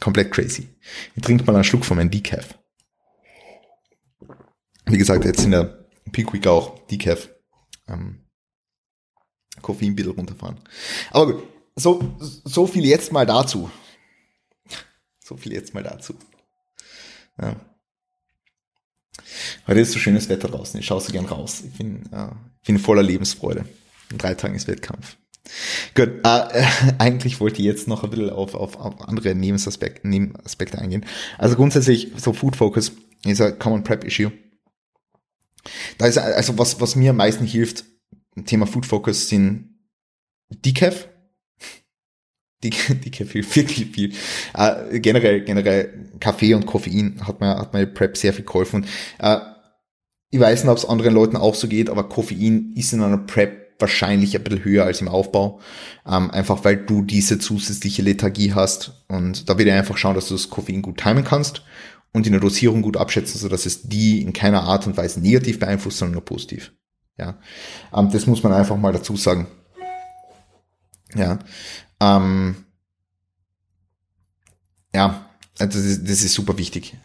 Komplett 0.00 0.32
crazy. 0.32 0.68
Ich 1.14 1.22
trinke 1.22 1.44
mal 1.44 1.54
einen 1.54 1.64
Schluck 1.64 1.84
von 1.84 1.96
meinem 1.96 2.10
Decaf. 2.10 2.58
Wie 4.86 4.98
gesagt, 4.98 5.24
jetzt 5.24 5.44
in 5.44 5.50
der 5.50 5.86
Peak 6.12 6.32
Week 6.32 6.46
auch 6.46 6.78
Decaf. 6.86 7.28
Ähm, 7.88 8.25
Koffein 9.62 9.90
ein 9.90 9.96
bisschen 9.96 10.12
runterfahren. 10.12 10.56
Aber 11.10 11.32
gut, 11.32 11.42
so, 11.74 12.16
so 12.44 12.66
viel 12.66 12.84
jetzt 12.84 13.12
mal 13.12 13.26
dazu. 13.26 13.70
So 15.22 15.36
viel 15.36 15.52
jetzt 15.52 15.74
mal 15.74 15.82
dazu. 15.82 16.14
Ja. 17.40 17.56
Heute 19.66 19.80
ist 19.80 19.92
so 19.92 19.98
schönes 19.98 20.28
Wetter 20.28 20.48
draußen. 20.48 20.78
Ich 20.80 20.86
schaue 20.86 21.00
so 21.00 21.12
gern 21.12 21.26
raus. 21.26 21.62
Ich 21.66 21.76
bin, 21.76 22.10
äh, 22.12 22.28
bin 22.64 22.78
voller 22.78 23.02
Lebensfreude. 23.02 23.66
In 24.10 24.18
drei 24.18 24.34
Tagen 24.34 24.54
ist 24.54 24.68
Wettkampf. 24.68 25.16
Gut, 25.94 26.20
äh, 26.24 26.64
eigentlich 26.98 27.40
wollte 27.40 27.58
ich 27.60 27.64
jetzt 27.64 27.88
noch 27.88 28.04
ein 28.04 28.10
bisschen 28.10 28.30
auf, 28.30 28.54
auf, 28.54 28.76
auf 28.76 29.00
andere 29.08 29.34
Nebenaspekte, 29.34 30.06
Nebenaspekte 30.06 30.78
eingehen. 30.78 31.04
Also 31.38 31.56
grundsätzlich, 31.56 32.12
so 32.16 32.32
Food 32.32 32.56
Focus 32.56 32.92
ist 33.24 33.40
ein 33.40 33.58
Common 33.58 33.82
Prep 33.82 34.04
Issue. 34.04 34.32
Da 35.98 36.06
ist 36.06 36.18
also 36.18 36.58
was, 36.58 36.80
was 36.80 36.94
mir 36.94 37.10
am 37.10 37.16
meisten 37.16 37.44
hilft, 37.44 37.84
Thema 38.44 38.66
Food 38.66 38.86
Focus 38.86 39.28
sind 39.28 39.76
Decaf. 40.50 41.08
Decaf 42.62 43.30
hilft 43.32 43.56
wirklich 43.56 43.90
viel. 43.90 44.12
Äh, 44.54 45.00
generell, 45.00 45.44
generell 45.44 46.10
Kaffee 46.20 46.54
und 46.54 46.66
Koffein 46.66 47.20
hat 47.26 47.40
mir, 47.40 47.56
hat 47.56 47.72
mir 47.72 47.86
Prep 47.86 48.16
sehr 48.16 48.32
viel 48.32 48.44
geholfen. 48.44 48.86
Äh, 49.18 49.38
ich 50.30 50.40
weiß 50.40 50.64
nicht, 50.64 50.70
ob 50.70 50.78
es 50.78 50.84
anderen 50.84 51.14
Leuten 51.14 51.36
auch 51.36 51.54
so 51.54 51.68
geht, 51.68 51.88
aber 51.88 52.08
Koffein 52.08 52.72
ist 52.74 52.92
in 52.92 53.02
einer 53.02 53.18
Prep 53.18 53.66
wahrscheinlich 53.78 54.34
ein 54.34 54.42
bisschen 54.42 54.64
höher 54.64 54.84
als 54.84 55.00
im 55.00 55.08
Aufbau. 55.08 55.60
Ähm, 56.06 56.30
einfach 56.30 56.64
weil 56.64 56.76
du 56.76 57.02
diese 57.02 57.38
zusätzliche 57.38 58.02
Lethargie 58.02 58.54
hast. 58.54 59.04
Und 59.08 59.48
da 59.48 59.58
würde 59.58 59.70
ich 59.70 59.76
einfach 59.76 59.96
schauen, 59.96 60.14
dass 60.14 60.28
du 60.28 60.34
das 60.34 60.50
Koffein 60.50 60.82
gut 60.82 60.98
timen 60.98 61.24
kannst 61.24 61.62
und 62.12 62.26
in 62.26 62.32
der 62.32 62.40
Dosierung 62.40 62.82
gut 62.82 62.96
abschätzen, 62.96 63.38
sodass 63.38 63.66
es 63.66 63.82
die 63.82 64.22
in 64.22 64.32
keiner 64.32 64.62
Art 64.62 64.86
und 64.86 64.96
Weise 64.96 65.20
negativ 65.20 65.58
beeinflusst, 65.58 65.98
sondern 65.98 66.14
nur 66.14 66.24
positiv. 66.24 66.72
Ja, 67.18 67.38
ähm, 67.94 68.10
das 68.10 68.26
muss 68.26 68.42
man 68.42 68.52
einfach 68.52 68.76
mal 68.76 68.92
dazu 68.92 69.16
sagen. 69.16 69.46
Ja, 71.14 71.38
ähm, 72.00 72.56
ja, 74.94 75.30
also 75.58 75.78
das, 75.78 75.86
ist, 75.86 76.02
das 76.02 76.22
ist 76.22 76.34
super 76.34 76.58
wichtig. 76.58 76.96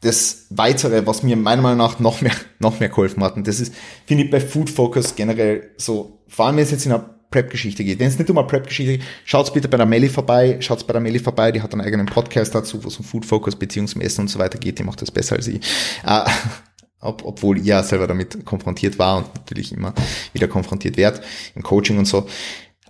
Das 0.00 0.46
Weitere, 0.50 1.06
was 1.06 1.22
mir 1.22 1.36
meiner 1.36 1.62
Meinung 1.62 1.78
nach 1.78 2.00
noch 2.00 2.20
mehr, 2.22 2.32
noch 2.58 2.80
mehr 2.80 2.88
geholfen 2.88 3.22
hat, 3.22 3.36
und 3.36 3.46
das 3.46 3.60
ist, 3.60 3.74
finde 4.06 4.24
ich 4.24 4.30
bei 4.30 4.40
Food 4.40 4.70
Focus 4.70 5.14
generell 5.14 5.70
so, 5.76 6.24
vor 6.26 6.46
allem 6.46 6.56
wenn 6.56 6.64
es 6.64 6.70
jetzt 6.70 6.86
in 6.86 6.92
einer 6.92 7.12
Prep-Geschichte 7.32 7.82
geht. 7.82 7.98
Wenn 7.98 8.08
es 8.08 8.18
nicht 8.18 8.30
um 8.30 8.38
eine 8.38 8.46
Prep-Geschichte 8.46 8.98
geht, 8.98 9.06
schaut 9.24 9.52
bitte 9.52 9.66
bei 9.66 9.78
der 9.78 9.86
Melli 9.86 10.08
vorbei, 10.08 10.58
schaut 10.60 10.86
bei 10.86 10.92
der 10.92 11.00
Melli 11.00 11.18
vorbei, 11.18 11.50
die 11.50 11.62
hat 11.62 11.72
einen 11.72 11.80
eigenen 11.80 12.06
Podcast 12.06 12.54
dazu, 12.54 12.84
wo 12.84 12.88
es 12.88 12.98
um 12.98 13.04
Food 13.04 13.26
Focus, 13.26 13.56
Beziehung 13.56 13.88
zum 13.88 14.02
Essen 14.02 14.22
und 14.22 14.28
so 14.28 14.38
weiter 14.38 14.58
geht, 14.58 14.78
die 14.78 14.84
macht 14.84 15.02
das 15.02 15.10
besser 15.10 15.36
als 15.36 15.48
ich. 15.48 15.60
Äh, 16.04 16.24
ob, 17.02 17.24
obwohl 17.24 17.58
ich 17.58 17.66
ja 17.66 17.82
selber 17.82 18.06
damit 18.06 18.44
konfrontiert 18.46 18.98
war 18.98 19.18
und 19.18 19.34
natürlich 19.34 19.72
immer 19.72 19.92
wieder 20.32 20.48
konfrontiert 20.48 20.96
wird 20.96 21.20
im 21.54 21.62
Coaching 21.62 21.98
und 21.98 22.06
so. 22.06 22.26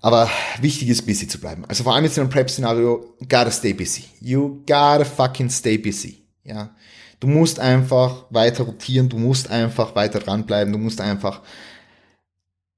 Aber 0.01 0.29
wichtig 0.61 0.89
ist, 0.89 1.07
busy 1.07 1.29
zu 1.29 1.41
bleiben. 1.41 1.65
Also 1.67 1.85
vor 1.85 1.95
allem 1.95 2.05
jetzt 2.05 2.17
in 2.17 2.23
einem 2.23 2.31
Prep-Szenario, 2.31 3.17
gotta 3.21 3.51
stay 3.51 3.73
busy. 3.73 4.05
You 4.21 4.63
gotta 4.67 5.05
fucking 5.05 5.49
stay 5.49 5.79
busy. 5.79 6.27
Ja. 6.45 6.75
Du 7.21 7.29
musst 7.29 7.61
einfach 7.61 8.25
weiter 8.31 8.65
rotieren, 8.65 9.09
du 9.09 9.17
musst 9.17 9.49
einfach 9.49 9.95
weiter 9.95 10.19
dranbleiben, 10.19 10.73
du 10.73 10.79
musst 10.79 11.01
einfach 11.01 11.41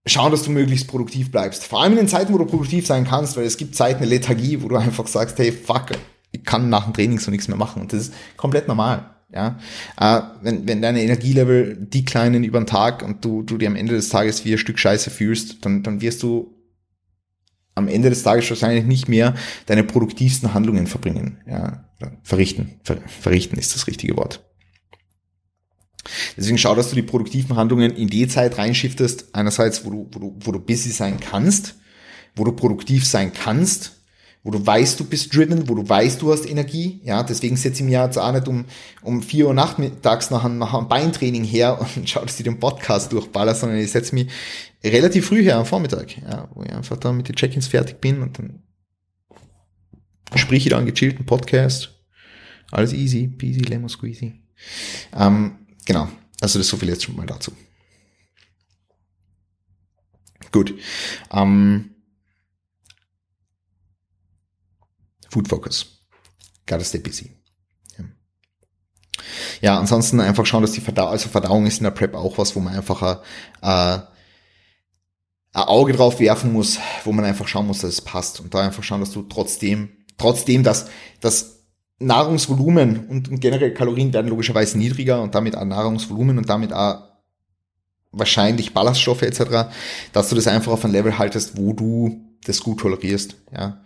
schauen, 0.06 0.30
dass 0.30 0.42
du 0.42 0.50
möglichst 0.50 0.86
produktiv 0.86 1.30
bleibst. 1.30 1.64
Vor 1.64 1.82
allem 1.82 1.92
in 1.92 1.98
den 1.98 2.08
Zeiten, 2.08 2.34
wo 2.34 2.38
du 2.38 2.44
produktiv 2.44 2.86
sein 2.86 3.06
kannst, 3.06 3.38
weil 3.38 3.44
es 3.44 3.56
gibt 3.56 3.74
Zeiten 3.74 4.00
der 4.00 4.08
Lethargie, 4.08 4.62
wo 4.62 4.68
du 4.68 4.76
einfach 4.76 5.06
sagst, 5.06 5.38
hey, 5.38 5.50
fuck, 5.50 5.92
ich 6.30 6.44
kann 6.44 6.68
nach 6.68 6.84
dem 6.84 6.92
Training 6.92 7.18
so 7.18 7.30
nichts 7.30 7.48
mehr 7.48 7.56
machen. 7.56 7.80
Und 7.80 7.94
das 7.94 8.08
ist 8.08 8.14
komplett 8.36 8.68
normal. 8.68 9.13
Ja, 9.34 9.58
äh, 10.00 10.22
wenn, 10.42 10.68
wenn 10.68 10.80
deine 10.80 11.02
Energielevel 11.02 11.76
declinen 11.76 12.44
über 12.44 12.60
den 12.60 12.66
Tag 12.66 13.02
und 13.02 13.24
du, 13.24 13.42
du 13.42 13.58
dir 13.58 13.66
am 13.66 13.74
Ende 13.74 13.94
des 13.94 14.08
Tages 14.08 14.44
wie 14.44 14.52
ein 14.52 14.58
Stück 14.58 14.78
Scheiße 14.78 15.10
fühlst, 15.10 15.64
dann, 15.64 15.82
dann 15.82 16.00
wirst 16.00 16.22
du 16.22 16.54
am 17.74 17.88
Ende 17.88 18.10
des 18.10 18.22
Tages 18.22 18.48
wahrscheinlich 18.48 18.84
nicht 18.84 19.08
mehr 19.08 19.34
deine 19.66 19.82
produktivsten 19.82 20.54
Handlungen 20.54 20.86
verbringen. 20.86 21.38
Ja, 21.48 21.84
verrichten. 22.22 22.80
Ver, 22.84 22.98
verrichten 23.08 23.58
ist 23.58 23.74
das 23.74 23.88
richtige 23.88 24.16
Wort. 24.16 24.44
Deswegen 26.36 26.58
schau, 26.58 26.76
dass 26.76 26.90
du 26.90 26.94
die 26.94 27.02
produktiven 27.02 27.56
Handlungen 27.56 27.90
in 27.90 28.08
die 28.08 28.28
Zeit 28.28 28.58
reinschiftest. 28.58 29.34
Einerseits, 29.34 29.84
wo 29.84 29.90
du, 29.90 30.08
wo 30.12 30.18
du, 30.20 30.36
wo 30.38 30.52
du 30.52 30.60
busy 30.60 30.90
sein 30.90 31.18
kannst, 31.18 31.74
wo 32.36 32.44
du 32.44 32.52
produktiv 32.52 33.04
sein 33.04 33.32
kannst, 33.32 34.03
wo 34.44 34.50
du 34.50 34.64
weißt, 34.64 35.00
du 35.00 35.04
bist 35.04 35.34
driven, 35.34 35.70
wo 35.70 35.74
du 35.74 35.88
weißt, 35.88 36.20
du 36.20 36.30
hast 36.30 36.44
Energie. 36.44 37.00
Ja, 37.02 37.22
deswegen 37.22 37.56
setze 37.56 37.82
ich 37.82 37.88
mir 37.88 38.04
jetzt 38.04 38.18
auch 38.18 38.30
nicht 38.30 38.46
um, 38.46 38.66
um 39.02 39.22
vier 39.22 39.46
Uhr 39.46 39.54
nachmittags 39.54 40.30
nach 40.30 40.44
einem, 40.44 40.58
nach 40.58 40.74
einem 40.74 40.86
Beintraining 40.86 41.44
her 41.44 41.80
und 41.96 42.08
schau, 42.08 42.20
dass 42.20 42.38
ich 42.38 42.44
den 42.44 42.60
Podcast 42.60 43.10
durchballer, 43.12 43.54
sondern 43.54 43.78
ich 43.78 43.90
setze 43.90 44.14
mich 44.14 44.28
relativ 44.84 45.26
früh 45.26 45.42
her 45.42 45.56
am 45.56 45.64
Vormittag, 45.64 46.18
ja, 46.18 46.48
wo 46.54 46.62
ich 46.62 46.70
einfach 46.70 46.98
dann 46.98 47.16
mit 47.16 47.26
den 47.26 47.36
Check-ins 47.36 47.68
fertig 47.68 48.02
bin 48.02 48.22
und 48.22 48.38
dann 48.38 48.62
sprich 50.34 50.66
ich 50.66 50.70
da 50.70 50.76
einen 50.76 50.86
gechillten 50.86 51.24
Podcast. 51.24 51.94
Alles 52.70 52.92
easy, 52.92 53.28
peasy, 53.28 53.60
lemon 53.60 53.88
squeezy. 53.88 54.42
Ähm, 55.16 55.58
genau. 55.86 56.08
Also 56.40 56.58
das 56.58 56.68
so 56.68 56.76
viel 56.76 56.90
jetzt 56.90 57.04
schon 57.04 57.16
mal 57.16 57.24
dazu. 57.24 57.52
Gut. 60.52 60.74
Ähm, 61.32 61.93
Food 65.34 65.48
Focus. 65.48 66.00
Gotta 66.64 66.84
stay 66.84 66.98
busy. 66.98 67.32
Ja. 69.60 69.78
ansonsten 69.78 70.20
einfach 70.20 70.46
schauen, 70.46 70.62
dass 70.62 70.72
die 70.72 70.80
Verdauung, 70.80 71.10
also 71.10 71.28
Verdauung 71.28 71.66
ist 71.66 71.78
in 71.78 71.84
der 71.84 71.90
Prep 71.90 72.14
auch 72.14 72.38
was, 72.38 72.54
wo 72.54 72.60
man 72.60 72.74
einfach 72.74 73.22
äh, 73.62 73.66
ein 73.66 74.08
Auge 75.52 75.92
drauf 75.92 76.20
werfen 76.20 76.52
muss, 76.52 76.78
wo 77.04 77.12
man 77.12 77.24
einfach 77.24 77.48
schauen 77.48 77.66
muss, 77.66 77.80
dass 77.80 77.90
es 77.90 78.00
passt 78.00 78.40
und 78.40 78.54
da 78.54 78.60
einfach 78.60 78.82
schauen, 78.82 79.00
dass 79.00 79.10
du 79.10 79.22
trotzdem, 79.22 79.88
trotzdem, 80.18 80.62
dass 80.62 80.86
das 81.20 81.64
Nahrungsvolumen 81.98 83.08
und, 83.08 83.28
und 83.28 83.40
generell 83.40 83.74
Kalorien 83.74 84.12
werden 84.12 84.28
logischerweise 84.28 84.78
niedriger 84.78 85.20
und 85.20 85.34
damit 85.34 85.56
auch 85.56 85.64
Nahrungsvolumen 85.64 86.38
und 86.38 86.48
damit 86.48 86.72
auch 86.72 87.02
wahrscheinlich 88.12 88.72
Ballaststoffe 88.74 89.22
etc., 89.22 89.70
dass 90.12 90.28
du 90.28 90.36
das 90.36 90.46
einfach 90.46 90.72
auf 90.72 90.84
ein 90.84 90.92
Level 90.92 91.18
haltest, 91.18 91.56
wo 91.56 91.72
du 91.72 92.33
das 92.44 92.60
gut 92.60 92.80
tolerierst. 92.80 93.36
Ja. 93.52 93.80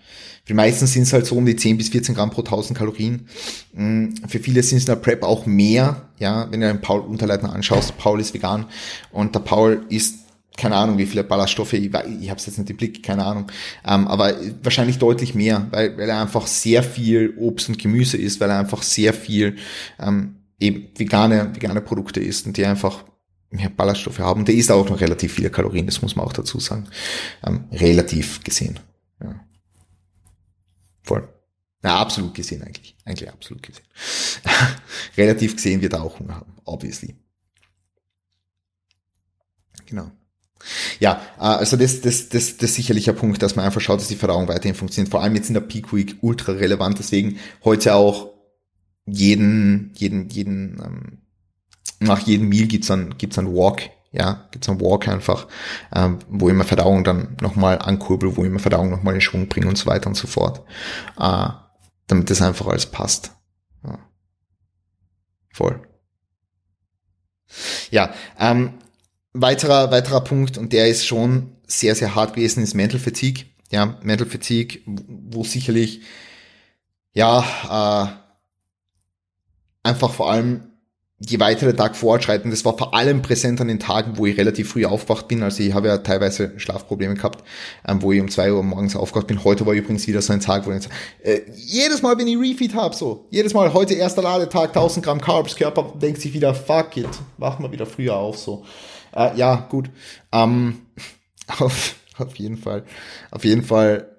Für 0.44 0.52
die 0.52 0.54
meisten 0.54 0.86
sind 0.86 1.02
es 1.02 1.12
halt 1.12 1.26
so 1.26 1.36
um 1.36 1.46
die 1.46 1.56
10 1.56 1.76
bis 1.76 1.90
14 1.90 2.14
Gramm 2.14 2.30
pro 2.30 2.40
1000 2.40 2.78
Kalorien. 2.78 3.28
Mm, 3.72 4.14
für 4.26 4.38
viele 4.38 4.62
sind 4.62 4.78
es 4.78 4.84
in 4.84 4.86
der 4.86 4.96
Prep 4.96 5.22
auch 5.22 5.46
mehr. 5.46 6.08
Ja, 6.18 6.50
wenn 6.50 6.60
du 6.60 6.66
den 6.66 6.80
Paul 6.80 7.00
Unterleitner 7.00 7.52
anschaust, 7.52 7.96
Paul 7.98 8.20
ist 8.20 8.34
vegan 8.34 8.66
und 9.12 9.34
der 9.34 9.40
Paul 9.40 9.84
isst 9.88 10.16
keine 10.58 10.74
Ahnung, 10.74 10.98
wie 10.98 11.06
viele 11.06 11.22
Ballaststoffe, 11.22 11.72
ich, 11.72 11.86
ich 11.86 12.30
habe 12.30 12.38
es 12.40 12.46
jetzt 12.46 12.58
nicht 12.58 12.68
im 12.68 12.76
Blick, 12.76 13.02
keine 13.02 13.24
Ahnung, 13.24 13.46
ähm, 13.86 14.08
aber 14.08 14.34
wahrscheinlich 14.62 14.98
deutlich 14.98 15.34
mehr, 15.34 15.68
weil, 15.70 15.96
weil 15.96 16.08
er 16.08 16.20
einfach 16.20 16.48
sehr 16.48 16.82
viel 16.82 17.34
Obst 17.38 17.68
und 17.68 17.78
Gemüse 17.78 18.16
isst, 18.16 18.40
weil 18.40 18.50
er 18.50 18.58
einfach 18.58 18.82
sehr 18.82 19.14
viel 19.14 19.56
ähm, 20.00 20.34
eben 20.58 20.88
vegane, 20.96 21.54
vegane 21.54 21.80
Produkte 21.80 22.20
isst 22.20 22.46
und 22.46 22.56
die 22.56 22.66
einfach 22.66 23.04
mehr 23.50 23.70
Ballaststoffe 23.70 24.18
haben. 24.18 24.44
Der 24.44 24.54
isst 24.54 24.70
auch 24.70 24.88
noch 24.88 25.00
relativ 25.00 25.32
viele 25.32 25.50
Kalorien, 25.50 25.86
das 25.86 26.02
muss 26.02 26.16
man 26.16 26.26
auch 26.26 26.32
dazu 26.32 26.60
sagen. 26.60 26.88
Ähm, 27.44 27.64
relativ 27.72 28.42
gesehen. 28.44 28.78
Ja. 29.22 29.40
Voll. 31.02 31.28
Na, 31.82 31.98
absolut 31.98 32.34
gesehen 32.34 32.62
eigentlich. 32.62 32.96
Eigentlich 33.04 33.30
absolut 33.30 33.62
gesehen. 33.62 33.84
relativ 35.16 35.56
gesehen 35.56 35.80
wird 35.80 35.92
er 35.92 36.02
auch 36.02 36.18
Hunger 36.18 36.36
haben, 36.36 36.54
obviously. 36.64 37.16
Genau. 39.86 40.10
Ja, 40.98 41.22
äh, 41.38 41.42
also 41.42 41.76
das, 41.76 42.00
das, 42.00 42.28
das, 42.28 42.56
das 42.56 42.70
ist 42.70 42.74
sicherlich 42.74 43.08
ein 43.08 43.16
Punkt, 43.16 43.42
dass 43.42 43.56
man 43.56 43.64
einfach 43.64 43.80
schaut, 43.80 44.00
dass 44.00 44.08
die 44.08 44.16
Verdauung 44.16 44.48
weiterhin 44.48 44.74
funktioniert. 44.74 45.10
Vor 45.10 45.22
allem 45.22 45.36
jetzt 45.36 45.48
in 45.48 45.54
der 45.54 45.60
Peak 45.60 45.92
Week 45.94 46.16
ultra 46.20 46.52
relevant. 46.52 46.98
Deswegen 46.98 47.38
heute 47.64 47.94
auch 47.94 48.32
jeden, 49.06 49.92
jeden, 49.94 50.28
jeden, 50.28 50.82
ähm, 50.84 51.18
nach 52.00 52.20
jedem 52.20 52.48
Meal 52.48 52.66
gibt's 52.66 52.88
dann, 52.88 53.16
gibt's 53.18 53.36
dann 53.36 53.54
Walk. 53.54 53.90
Ja, 54.10 54.48
gibt's 54.52 54.68
einen 54.70 54.80
Walk 54.80 55.06
einfach, 55.06 55.48
ähm, 55.94 56.18
wo 56.28 56.48
immer 56.48 56.64
Verdauung 56.64 57.04
dann 57.04 57.36
nochmal 57.42 57.78
ankurbel, 57.78 58.36
wo 58.36 58.44
immer 58.44 58.58
Verdauung 58.58 58.88
nochmal 58.88 59.14
in 59.14 59.20
Schwung 59.20 59.48
bringe 59.48 59.68
und 59.68 59.76
so 59.76 59.84
weiter 59.84 60.06
und 60.06 60.16
so 60.16 60.26
fort. 60.26 60.62
Äh, 61.18 61.48
damit 62.06 62.30
das 62.30 62.40
einfach 62.40 62.66
alles 62.66 62.86
passt. 62.86 63.32
Ja. 63.84 63.98
Voll. 65.52 65.82
Ja, 67.90 68.14
ähm, 68.38 68.74
weiterer, 69.34 69.90
weiterer 69.90 70.22
Punkt, 70.22 70.56
und 70.56 70.72
der 70.72 70.88
ist 70.88 71.06
schon 71.06 71.56
sehr, 71.66 71.94
sehr 71.94 72.14
hart 72.14 72.34
gewesen, 72.34 72.62
ist 72.62 72.74
Mental 72.74 72.98
Fatigue. 72.98 73.44
Ja, 73.70 73.98
Mental 74.02 74.26
Fatigue, 74.26 74.80
wo 74.86 75.44
sicherlich, 75.44 76.00
ja, 77.12 78.14
äh, 79.84 79.86
einfach 79.86 80.12
vor 80.12 80.30
allem 80.30 80.67
je 81.20 81.40
weiter 81.40 81.66
der 81.66 81.76
Tag 81.76 81.96
fortschreitet, 81.96 82.50
das 82.52 82.64
war 82.64 82.78
vor 82.78 82.94
allem 82.94 83.22
präsent 83.22 83.60
an 83.60 83.68
den 83.68 83.80
Tagen, 83.80 84.16
wo 84.16 84.26
ich 84.26 84.38
relativ 84.38 84.70
früh 84.70 84.84
aufgewacht 84.86 85.26
bin. 85.26 85.42
Also 85.42 85.62
ich 85.62 85.74
habe 85.74 85.88
ja 85.88 85.98
teilweise 85.98 86.52
Schlafprobleme 86.58 87.14
gehabt, 87.14 87.42
ähm, 87.86 88.02
wo 88.02 88.12
ich 88.12 88.20
um 88.20 88.28
zwei 88.28 88.52
Uhr 88.52 88.62
morgens 88.62 88.94
aufgewacht 88.94 89.26
bin. 89.26 89.42
Heute 89.42 89.66
war 89.66 89.74
übrigens 89.74 90.06
wieder 90.06 90.22
so 90.22 90.32
ein 90.32 90.40
Tag, 90.40 90.66
wo 90.66 90.70
ich 90.70 90.86
äh, 91.22 91.40
jedes 91.56 92.02
Mal, 92.02 92.16
wenn 92.18 92.28
ich 92.28 92.38
Refeed 92.38 92.74
habe, 92.74 92.94
so, 92.94 93.26
jedes 93.30 93.52
Mal, 93.52 93.72
heute 93.72 93.94
erster 93.94 94.22
Ladetag, 94.22 94.68
1000 94.68 95.04
Gramm 95.04 95.20
Carbs, 95.20 95.56
Körper 95.56 95.92
denkt 96.00 96.20
sich 96.20 96.32
wieder, 96.32 96.54
fuck 96.54 96.96
it, 96.96 97.08
wachen 97.36 97.64
wir 97.64 97.72
wieder 97.72 97.86
früher 97.86 98.14
auf, 98.14 98.38
so. 98.38 98.64
Äh, 99.12 99.36
ja, 99.36 99.66
gut. 99.68 99.90
Ähm, 100.30 100.82
auf, 101.58 101.96
auf 102.16 102.36
jeden 102.36 102.58
Fall. 102.58 102.84
Auf 103.32 103.44
jeden 103.44 103.64
Fall 103.64 104.17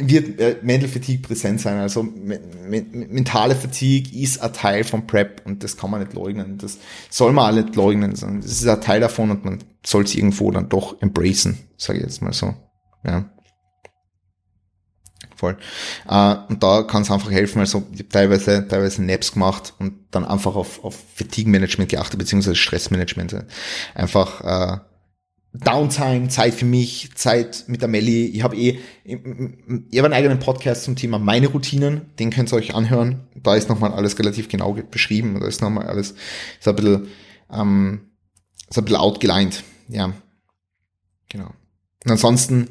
wird 0.00 0.40
äh, 0.40 0.56
Mental 0.62 0.88
Fatigue 0.88 1.20
präsent 1.20 1.60
sein. 1.60 1.78
Also 1.78 2.02
me 2.02 2.40
me 2.66 2.82
mentale 2.90 3.54
Fatigue 3.54 4.18
ist 4.20 4.40
ein 4.40 4.52
Teil 4.52 4.84
von 4.84 5.06
Prep 5.06 5.42
und 5.44 5.62
das 5.62 5.76
kann 5.76 5.90
man 5.90 6.00
nicht 6.00 6.14
leugnen. 6.14 6.58
Das 6.58 6.78
soll 7.10 7.32
man 7.32 7.46
alle 7.46 7.62
nicht 7.62 7.76
leugnen. 7.76 8.10
Das 8.12 8.22
ist 8.22 8.66
ein 8.66 8.80
Teil 8.80 9.00
davon 9.00 9.30
und 9.30 9.44
man 9.44 9.58
soll 9.84 10.04
es 10.04 10.14
irgendwo 10.14 10.50
dann 10.50 10.68
doch 10.68 11.00
embracen, 11.00 11.58
sage 11.76 11.98
ich 11.98 12.04
jetzt 12.04 12.22
mal 12.22 12.32
so. 12.32 12.54
Ja. 13.04 13.30
Voll. 15.36 15.56
Äh, 16.06 16.36
und 16.48 16.62
da 16.62 16.82
kann 16.82 17.02
es 17.02 17.10
einfach 17.10 17.30
helfen, 17.30 17.60
also 17.60 17.84
ich 17.92 18.00
habe 18.00 18.08
teilweise, 18.10 18.68
teilweise 18.68 19.02
Naps 19.02 19.32
gemacht 19.32 19.72
und 19.78 19.94
dann 20.10 20.26
einfach 20.26 20.54
auf, 20.54 20.84
auf 20.84 20.98
Fatigue-Management 21.14 21.90
geachtet, 21.90 22.18
beziehungsweise 22.18 22.56
Stressmanagement. 22.56 23.44
Einfach 23.94 24.40
äh, 24.42 24.80
Downtime, 25.52 26.28
Zeit 26.28 26.54
für 26.54 26.64
mich, 26.64 27.10
Zeit 27.16 27.64
mit 27.66 27.80
der 27.80 27.88
Melli. 27.88 28.26
Ich 28.26 28.42
habe 28.44 28.56
eh, 28.56 28.78
ich, 29.02 29.18
ich 29.90 29.98
habe 29.98 30.06
einen 30.06 30.14
eigenen 30.14 30.38
Podcast 30.38 30.84
zum 30.84 30.94
Thema 30.94 31.18
meine 31.18 31.48
Routinen, 31.48 32.02
den 32.20 32.30
könnt 32.30 32.52
ihr 32.52 32.56
euch 32.56 32.74
anhören. 32.74 33.26
Da 33.34 33.56
ist 33.56 33.68
nochmal 33.68 33.92
alles 33.92 34.18
relativ 34.18 34.48
genau 34.48 34.72
beschrieben. 34.74 35.38
Da 35.40 35.48
ist 35.48 35.60
nochmal 35.60 35.88
alles 35.88 36.14
so 36.60 36.70
ein 36.70 36.76
bisschen, 36.76 37.08
ähm, 37.52 38.00
so 38.68 38.80
ein 38.80 38.84
bisschen 38.84 39.00
outgelined. 39.00 39.64
Ja, 39.88 40.12
genau. 41.28 41.52
Und 42.04 42.10
ansonsten 42.10 42.68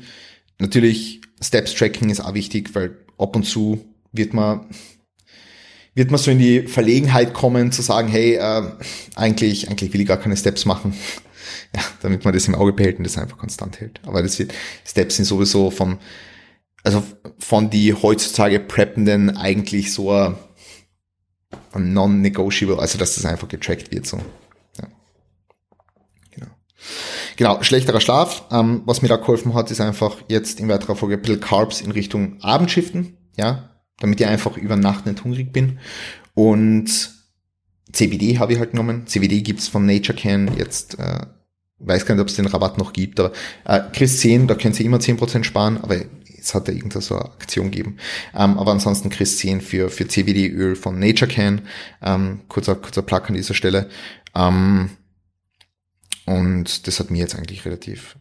natürlich 0.58 1.20
Steps 1.42 1.74
Tracking 1.76 2.10
ist 2.10 2.22
auch 2.22 2.34
wichtig, 2.34 2.74
weil 2.76 2.98
ab 3.18 3.36
und 3.36 3.44
zu 3.44 3.86
wird 4.14 4.34
man 4.34 4.68
wird 5.96 6.12
man 6.12 6.20
so 6.20 6.32
in 6.32 6.40
die 6.40 6.62
Verlegenheit 6.62 7.34
kommen 7.34 7.74
zu 7.74 7.82
sagen, 7.82 8.08
hey, 8.08 8.36
äh, 8.36 8.72
eigentlich 9.16 9.70
eigentlich 9.70 9.92
will 9.92 10.00
ich 10.00 10.08
gar 10.08 10.18
keine 10.18 10.38
Steps 10.38 10.64
machen 10.64 10.94
ja, 11.76 11.82
damit 12.02 12.24
man 12.24 12.34
das 12.34 12.48
im 12.48 12.56
Auge 12.56 12.74
behält 12.74 12.98
und 12.98 13.04
das 13.04 13.18
einfach 13.18 13.38
konstant 13.38 13.80
hält. 13.80 14.00
Aber 14.06 14.22
das 14.22 14.40
wird, 14.40 14.54
Steps 14.86 15.16
sind 15.16 15.26
sowieso 15.26 15.72
vom, 15.72 16.00
also 16.84 17.04
von 17.38 17.70
die 17.70 17.94
heutzutage 17.94 18.60
Preppenden 18.60 19.36
eigentlich 19.38 19.94
so 19.94 20.12
ein, 20.12 20.36
non-negotiable, 21.76 22.80
also 22.80 22.98
dass 22.98 23.16
das 23.16 23.26
einfach 23.26 23.48
getrackt 23.48 23.92
wird, 23.92 24.06
so. 24.06 24.18
Ja. 24.78 24.88
Genau. 26.32 26.48
genau, 27.36 27.64
schlechterer 27.64 28.02
Schlaf. 28.02 28.46
Ähm, 28.52 28.84
was 28.86 29.02
mir 29.02 29.08
da 29.08 29.18
geholfen 29.18 29.54
hat, 29.54 29.72
ist 29.72 29.82
einfach 29.82 30.18
jetzt 30.28 30.60
in 30.60 30.70
weiterer 30.70 30.96
Folge 30.96 31.16
ein 31.16 31.22
bisschen 31.22 31.40
Carbs 31.40 31.82
in 31.82 31.92
Richtung 31.92 32.42
Abend 32.42 32.72
shiften, 32.72 33.18
ja, 33.38 33.70
damit 34.00 34.20
ich 34.20 34.28
einfach 34.28 34.58
über 34.58 34.76
Nacht 34.76 35.06
nicht 35.06 35.24
hungrig 35.24 35.52
bin. 35.52 35.80
Und 36.34 37.20
CBD 37.92 38.40
habe 38.40 38.54
ich 38.54 38.60
halt 38.60 38.72
genommen. 38.72 39.08
CBD 39.08 39.42
gibt's 39.42 39.68
von 39.68 39.86
Nature 39.86 40.18
Can 40.18 40.56
jetzt, 40.58 41.00
äh, 41.00 41.26
weiß 41.80 42.06
gar 42.06 42.16
nicht, 42.16 42.22
ob 42.22 42.28
es 42.28 42.36
den 42.36 42.48
Rabatt 42.48 42.78
noch 42.78 42.94
gibt, 42.94 43.20
aber 43.20 43.32
äh, 43.66 43.82
Chris 43.94 44.20
10, 44.20 44.48
da 44.48 44.56
können 44.56 44.74
Sie 44.74 44.86
immer 44.86 44.98
10% 44.98 45.44
sparen, 45.44 45.78
aber 45.78 45.98
es 46.40 46.54
hat 46.54 46.68
da 46.68 46.72
irgendeine 46.72 47.02
so 47.02 47.16
eine 47.16 47.26
Aktion 47.26 47.72
gegeben. 47.72 47.98
Ähm, 48.34 48.58
aber 48.58 48.72
ansonsten 48.72 49.10
Chris 49.10 49.38
10 49.38 49.62
für, 49.62 49.90
für 49.90 50.08
CBD-Öl 50.08 50.76
von 50.76 51.00
Nature 51.00 51.30
Can. 51.30 51.62
Ähm, 52.02 52.42
kurzer, 52.48 52.76
kurzer 52.76 53.02
Plug 53.02 53.24
an 53.28 53.34
dieser 53.36 53.54
Stelle. 53.54 53.90
Ähm, 54.36 54.90
und 56.26 56.88
das 56.88 57.00
hat 57.00 57.12
mir 57.12 57.20
jetzt 57.20 57.36
eigentlich 57.36 57.66
relativ 57.66 58.18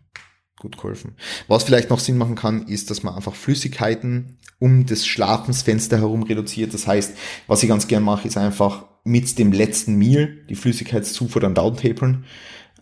gut 0.58 0.76
geholfen. 0.76 1.14
Was 1.46 1.64
vielleicht 1.64 1.90
noch 1.90 2.00
Sinn 2.00 2.18
machen 2.18 2.34
kann, 2.34 2.66
ist, 2.66 2.90
dass 2.90 3.02
man 3.02 3.14
einfach 3.14 3.34
Flüssigkeiten 3.34 4.38
um 4.58 4.86
das 4.86 5.06
Schlafensfenster 5.06 5.98
herum 5.98 6.24
reduziert. 6.24 6.74
Das 6.74 6.86
heißt, 6.86 7.16
was 7.46 7.62
ich 7.62 7.68
ganz 7.68 7.86
gern 7.86 8.02
mache, 8.02 8.26
ist 8.26 8.36
einfach 8.36 8.86
mit 9.04 9.38
dem 9.38 9.52
letzten 9.52 9.94
Meal 9.96 10.44
die 10.48 10.56
Flüssigkeitszufuhr 10.56 11.40
dann 11.40 11.54
downtapern 11.54 12.24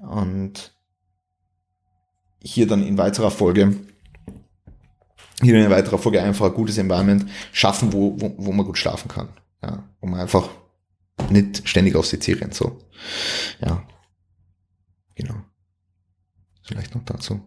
und 0.00 0.74
hier 2.42 2.66
dann 2.66 2.86
in 2.86 2.98
weiterer 2.98 3.30
Folge 3.30 3.74
hier 5.42 5.62
in 5.62 5.70
weiterer 5.70 5.98
Folge 5.98 6.22
einfach 6.22 6.46
ein 6.46 6.54
gutes 6.54 6.78
Environment 6.78 7.28
schaffen, 7.52 7.92
wo, 7.92 8.18
wo, 8.20 8.34
wo 8.38 8.52
man 8.52 8.64
gut 8.64 8.78
schlafen 8.78 9.08
kann. 9.08 9.28
Ja, 9.62 9.88
wo 10.00 10.06
man 10.06 10.20
einfach 10.20 10.48
nicht 11.30 11.68
ständig 11.68 11.96
aufs 11.96 12.10
CC 12.10 12.34
rennt, 12.34 12.54
so. 12.54 12.78
Ja. 13.60 13.86
Genau. 15.14 15.34
Vielleicht 16.62 16.94
noch 16.94 17.04
dazu. 17.04 17.40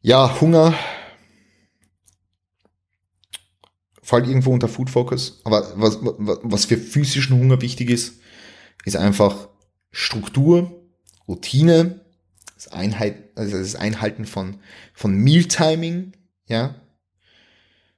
Ja, 0.00 0.40
Hunger 0.40 0.74
fällt 4.02 4.26
irgendwo 4.26 4.52
unter 4.52 4.68
Food 4.68 4.90
Focus, 4.90 5.40
aber 5.44 5.72
was, 5.76 5.98
was 6.00 6.64
für 6.64 6.78
physischen 6.78 7.38
Hunger 7.38 7.60
wichtig 7.60 7.90
ist, 7.90 8.20
ist 8.84 8.96
einfach 8.96 9.48
Struktur, 9.90 10.82
Routine, 11.26 12.00
das, 12.54 12.68
Einheit, 12.68 13.36
also 13.36 13.58
das 13.58 13.74
Einhalten 13.74 14.24
von, 14.24 14.60
von 14.92 15.14
Mealtiming, 15.14 16.12
ja, 16.46 16.74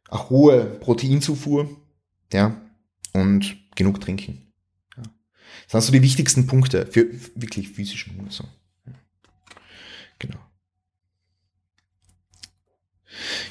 eine 0.09 0.29
hohe 0.29 0.65
Proteinzufuhr, 0.65 1.69
ja, 2.33 2.61
und 3.13 3.57
genug 3.77 4.01
trinken. 4.01 4.53
Ja. 4.97 5.03
Das 5.65 5.73
sind 5.73 5.83
so 5.83 5.93
die 5.93 6.03
wichtigsten 6.03 6.47
Punkte 6.47 6.87
für 6.87 7.09
wirklich 7.35 7.71
physischen 7.71 8.17
Hunger. 8.17 8.31
So. 8.31 8.45
Genau. 10.19 10.39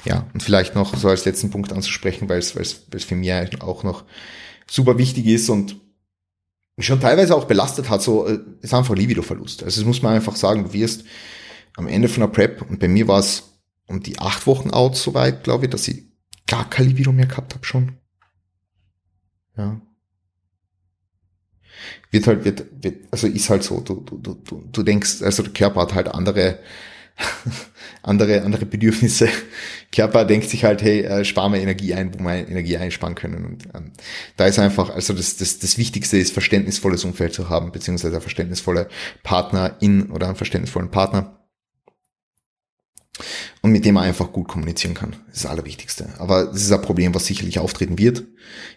Ja, 0.04 0.28
und 0.32 0.42
vielleicht 0.42 0.74
noch 0.74 0.96
so 0.96 1.08
als 1.08 1.24
letzten 1.24 1.50
Punkt 1.50 1.72
anzusprechen, 1.72 2.28
weil 2.28 2.38
es 2.38 2.52
für 3.04 3.14
mich 3.14 3.62
auch 3.62 3.82
noch 3.82 4.04
super 4.68 4.98
wichtig 4.98 5.26
ist 5.26 5.48
und 5.48 5.76
schon 6.82 7.00
teilweise 7.00 7.34
auch 7.34 7.44
belastet 7.44 7.90
hat, 7.90 8.02
so 8.02 8.26
äh, 8.26 8.38
ist 8.60 8.74
einfach 8.74 8.94
Libido-Verlust. 8.94 9.62
Also 9.62 9.80
das 9.80 9.86
muss 9.86 10.02
man 10.02 10.14
einfach 10.14 10.36
sagen, 10.36 10.64
du 10.64 10.72
wirst 10.72 11.04
am 11.76 11.88
Ende 11.88 12.08
von 12.08 12.20
der 12.20 12.28
Prep, 12.28 12.62
und 12.68 12.78
bei 12.80 12.88
mir 12.88 13.08
war 13.08 13.18
es 13.18 13.44
um 13.86 14.02
die 14.02 14.18
acht 14.18 14.46
Wochen 14.46 14.70
out 14.70 14.96
soweit, 14.96 15.44
glaube 15.44 15.64
ich, 15.64 15.70
dass 15.70 15.88
ich 15.88 16.04
gar 16.46 16.68
kein 16.68 16.86
Libido 16.86 17.12
mehr 17.12 17.26
gehabt 17.26 17.54
habe 17.54 17.64
schon. 17.64 17.96
Ja. 19.56 19.80
Wird 22.10 22.26
halt, 22.26 22.44
wird, 22.44 22.66
wird, 22.82 23.06
also 23.10 23.26
ist 23.26 23.50
halt 23.50 23.62
so, 23.62 23.80
du, 23.80 24.00
du, 24.00 24.34
du, 24.34 24.68
du 24.70 24.82
denkst, 24.82 25.22
also 25.22 25.42
der 25.42 25.52
Körper 25.52 25.82
hat 25.82 25.94
halt 25.94 26.08
andere 26.08 26.58
andere, 28.02 28.42
andere 28.42 28.66
Bedürfnisse. 28.66 29.28
Körper 29.92 30.24
denkt 30.24 30.48
sich 30.48 30.64
halt, 30.64 30.82
hey, 30.82 31.02
äh, 31.02 31.24
sparen 31.24 31.52
wir 31.52 31.60
Energie 31.60 31.94
ein, 31.94 32.12
wo 32.14 32.22
wir 32.22 32.48
Energie 32.48 32.76
einsparen 32.76 33.14
können. 33.14 33.44
Und 33.44 33.64
ähm, 33.74 33.92
da 34.36 34.46
ist 34.46 34.58
einfach, 34.58 34.90
also 34.90 35.12
das, 35.12 35.36
das, 35.36 35.58
das 35.58 35.78
Wichtigste 35.78 36.18
ist, 36.18 36.32
verständnisvolles 36.32 37.04
Umfeld 37.04 37.34
zu 37.34 37.48
haben, 37.48 37.72
beziehungsweise 37.72 38.16
ein 38.16 38.22
verständnisvolle 38.22 38.88
Partner 39.22 39.76
in 39.80 40.10
oder 40.10 40.26
einen 40.26 40.36
verständnisvollen 40.36 40.90
Partner. 40.90 41.36
Und 43.60 43.72
mit 43.72 43.84
dem 43.84 43.96
man 43.96 44.04
einfach 44.04 44.32
gut 44.32 44.48
kommunizieren 44.48 44.94
kann. 44.94 45.10
Das 45.26 45.36
ist 45.36 45.44
das 45.44 45.50
Allerwichtigste. 45.50 46.08
Aber 46.18 46.46
das 46.46 46.62
ist 46.62 46.72
ein 46.72 46.80
Problem, 46.80 47.14
was 47.14 47.26
sicherlich 47.26 47.58
auftreten 47.58 47.98
wird. 47.98 48.24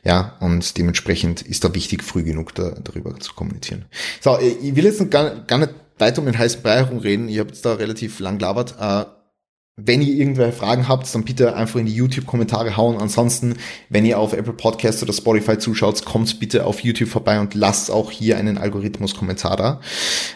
Ja, 0.04 0.36
und 0.42 0.78
dementsprechend 0.78 1.42
ist 1.42 1.64
da 1.64 1.74
wichtig, 1.74 2.04
früh 2.04 2.24
genug 2.24 2.54
da, 2.54 2.72
darüber 2.72 3.18
zu 3.22 3.34
kommunizieren. 3.34 3.86
So, 4.20 4.38
ich 4.40 4.76
will 4.76 4.84
jetzt 4.84 5.10
gar, 5.10 5.46
gar 5.46 5.60
nicht 5.60 5.74
weiter 5.98 6.20
um 6.20 6.26
den 6.26 6.38
heißen 6.38 6.62
Brei 6.62 6.78
herumreden. 6.78 7.30
Ich 7.30 7.40
habe 7.40 7.50
jetzt 7.50 7.66
da 7.66 7.74
relativ 7.74 8.20
lang 8.20 8.40
labert. 8.40 8.76
Äh, 8.80 9.06
wenn 9.76 10.04
ihr 10.04 10.14
irgendwelche 10.14 10.56
Fragen 10.56 10.88
habt, 10.88 11.14
dann 11.14 11.24
bitte 11.24 11.56
einfach 11.56 11.80
in 11.80 11.88
die 11.88 11.96
YouTube-Kommentare 11.96 12.78
hauen. 12.78 13.00
Ansonsten, 13.00 13.56
wenn 13.90 14.06
ihr 14.06 14.20
auf 14.20 14.34
Apple 14.34 14.54
Podcasts 14.54 15.02
oder 15.02 15.14
Spotify 15.14 15.58
zuschaut, 15.58 16.06
kommt 16.06 16.40
bitte 16.40 16.66
auf 16.66 16.82
YouTube 16.82 17.10
vorbei 17.10 17.40
und 17.40 17.56
lasst 17.56 17.90
auch 17.90 18.12
hier 18.12 18.38
einen 18.38 18.60
Algorithmus-Kommentar 18.60 19.58
da. 19.58 19.82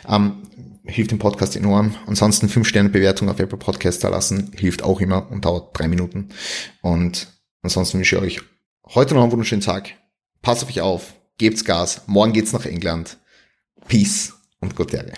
Ähm, 0.10 0.42
hilft 0.86 1.12
dem 1.12 1.20
Podcast 1.20 1.56
enorm. 1.56 1.96
Ansonsten 2.08 2.48
5-Sterne-Bewertung 2.48 3.30
auf 3.30 3.40
Apple 3.40 3.60
Podcasts 3.60 4.02
da 4.02 4.10
lassen, 4.10 4.52
hilft 4.56 4.84
auch 4.84 5.02
immer 5.02 5.30
und 5.30 5.46
dauert 5.46 5.78
drei 5.78 5.88
Minuten. 5.88 6.30
Und 6.82 7.28
ansonsten 7.62 8.00
wünsche 8.00 8.16
ich 8.16 8.22
euch 8.22 8.42
heute 8.96 9.14
noch 9.14 9.22
einen 9.22 9.32
wunderschönen 9.32 9.62
Tag. 9.62 9.92
Passt 10.42 10.64
auf 10.64 10.70
euch 10.70 10.82
auf, 10.82 11.14
gebt's 11.38 11.64
Gas. 11.64 12.02
Morgen 12.08 12.34
geht's 12.34 12.54
nach 12.54 12.66
England. 12.66 13.18
Peace 13.88 14.34
und 14.60 14.76
gute 14.76 14.98
Erde. 14.98 15.14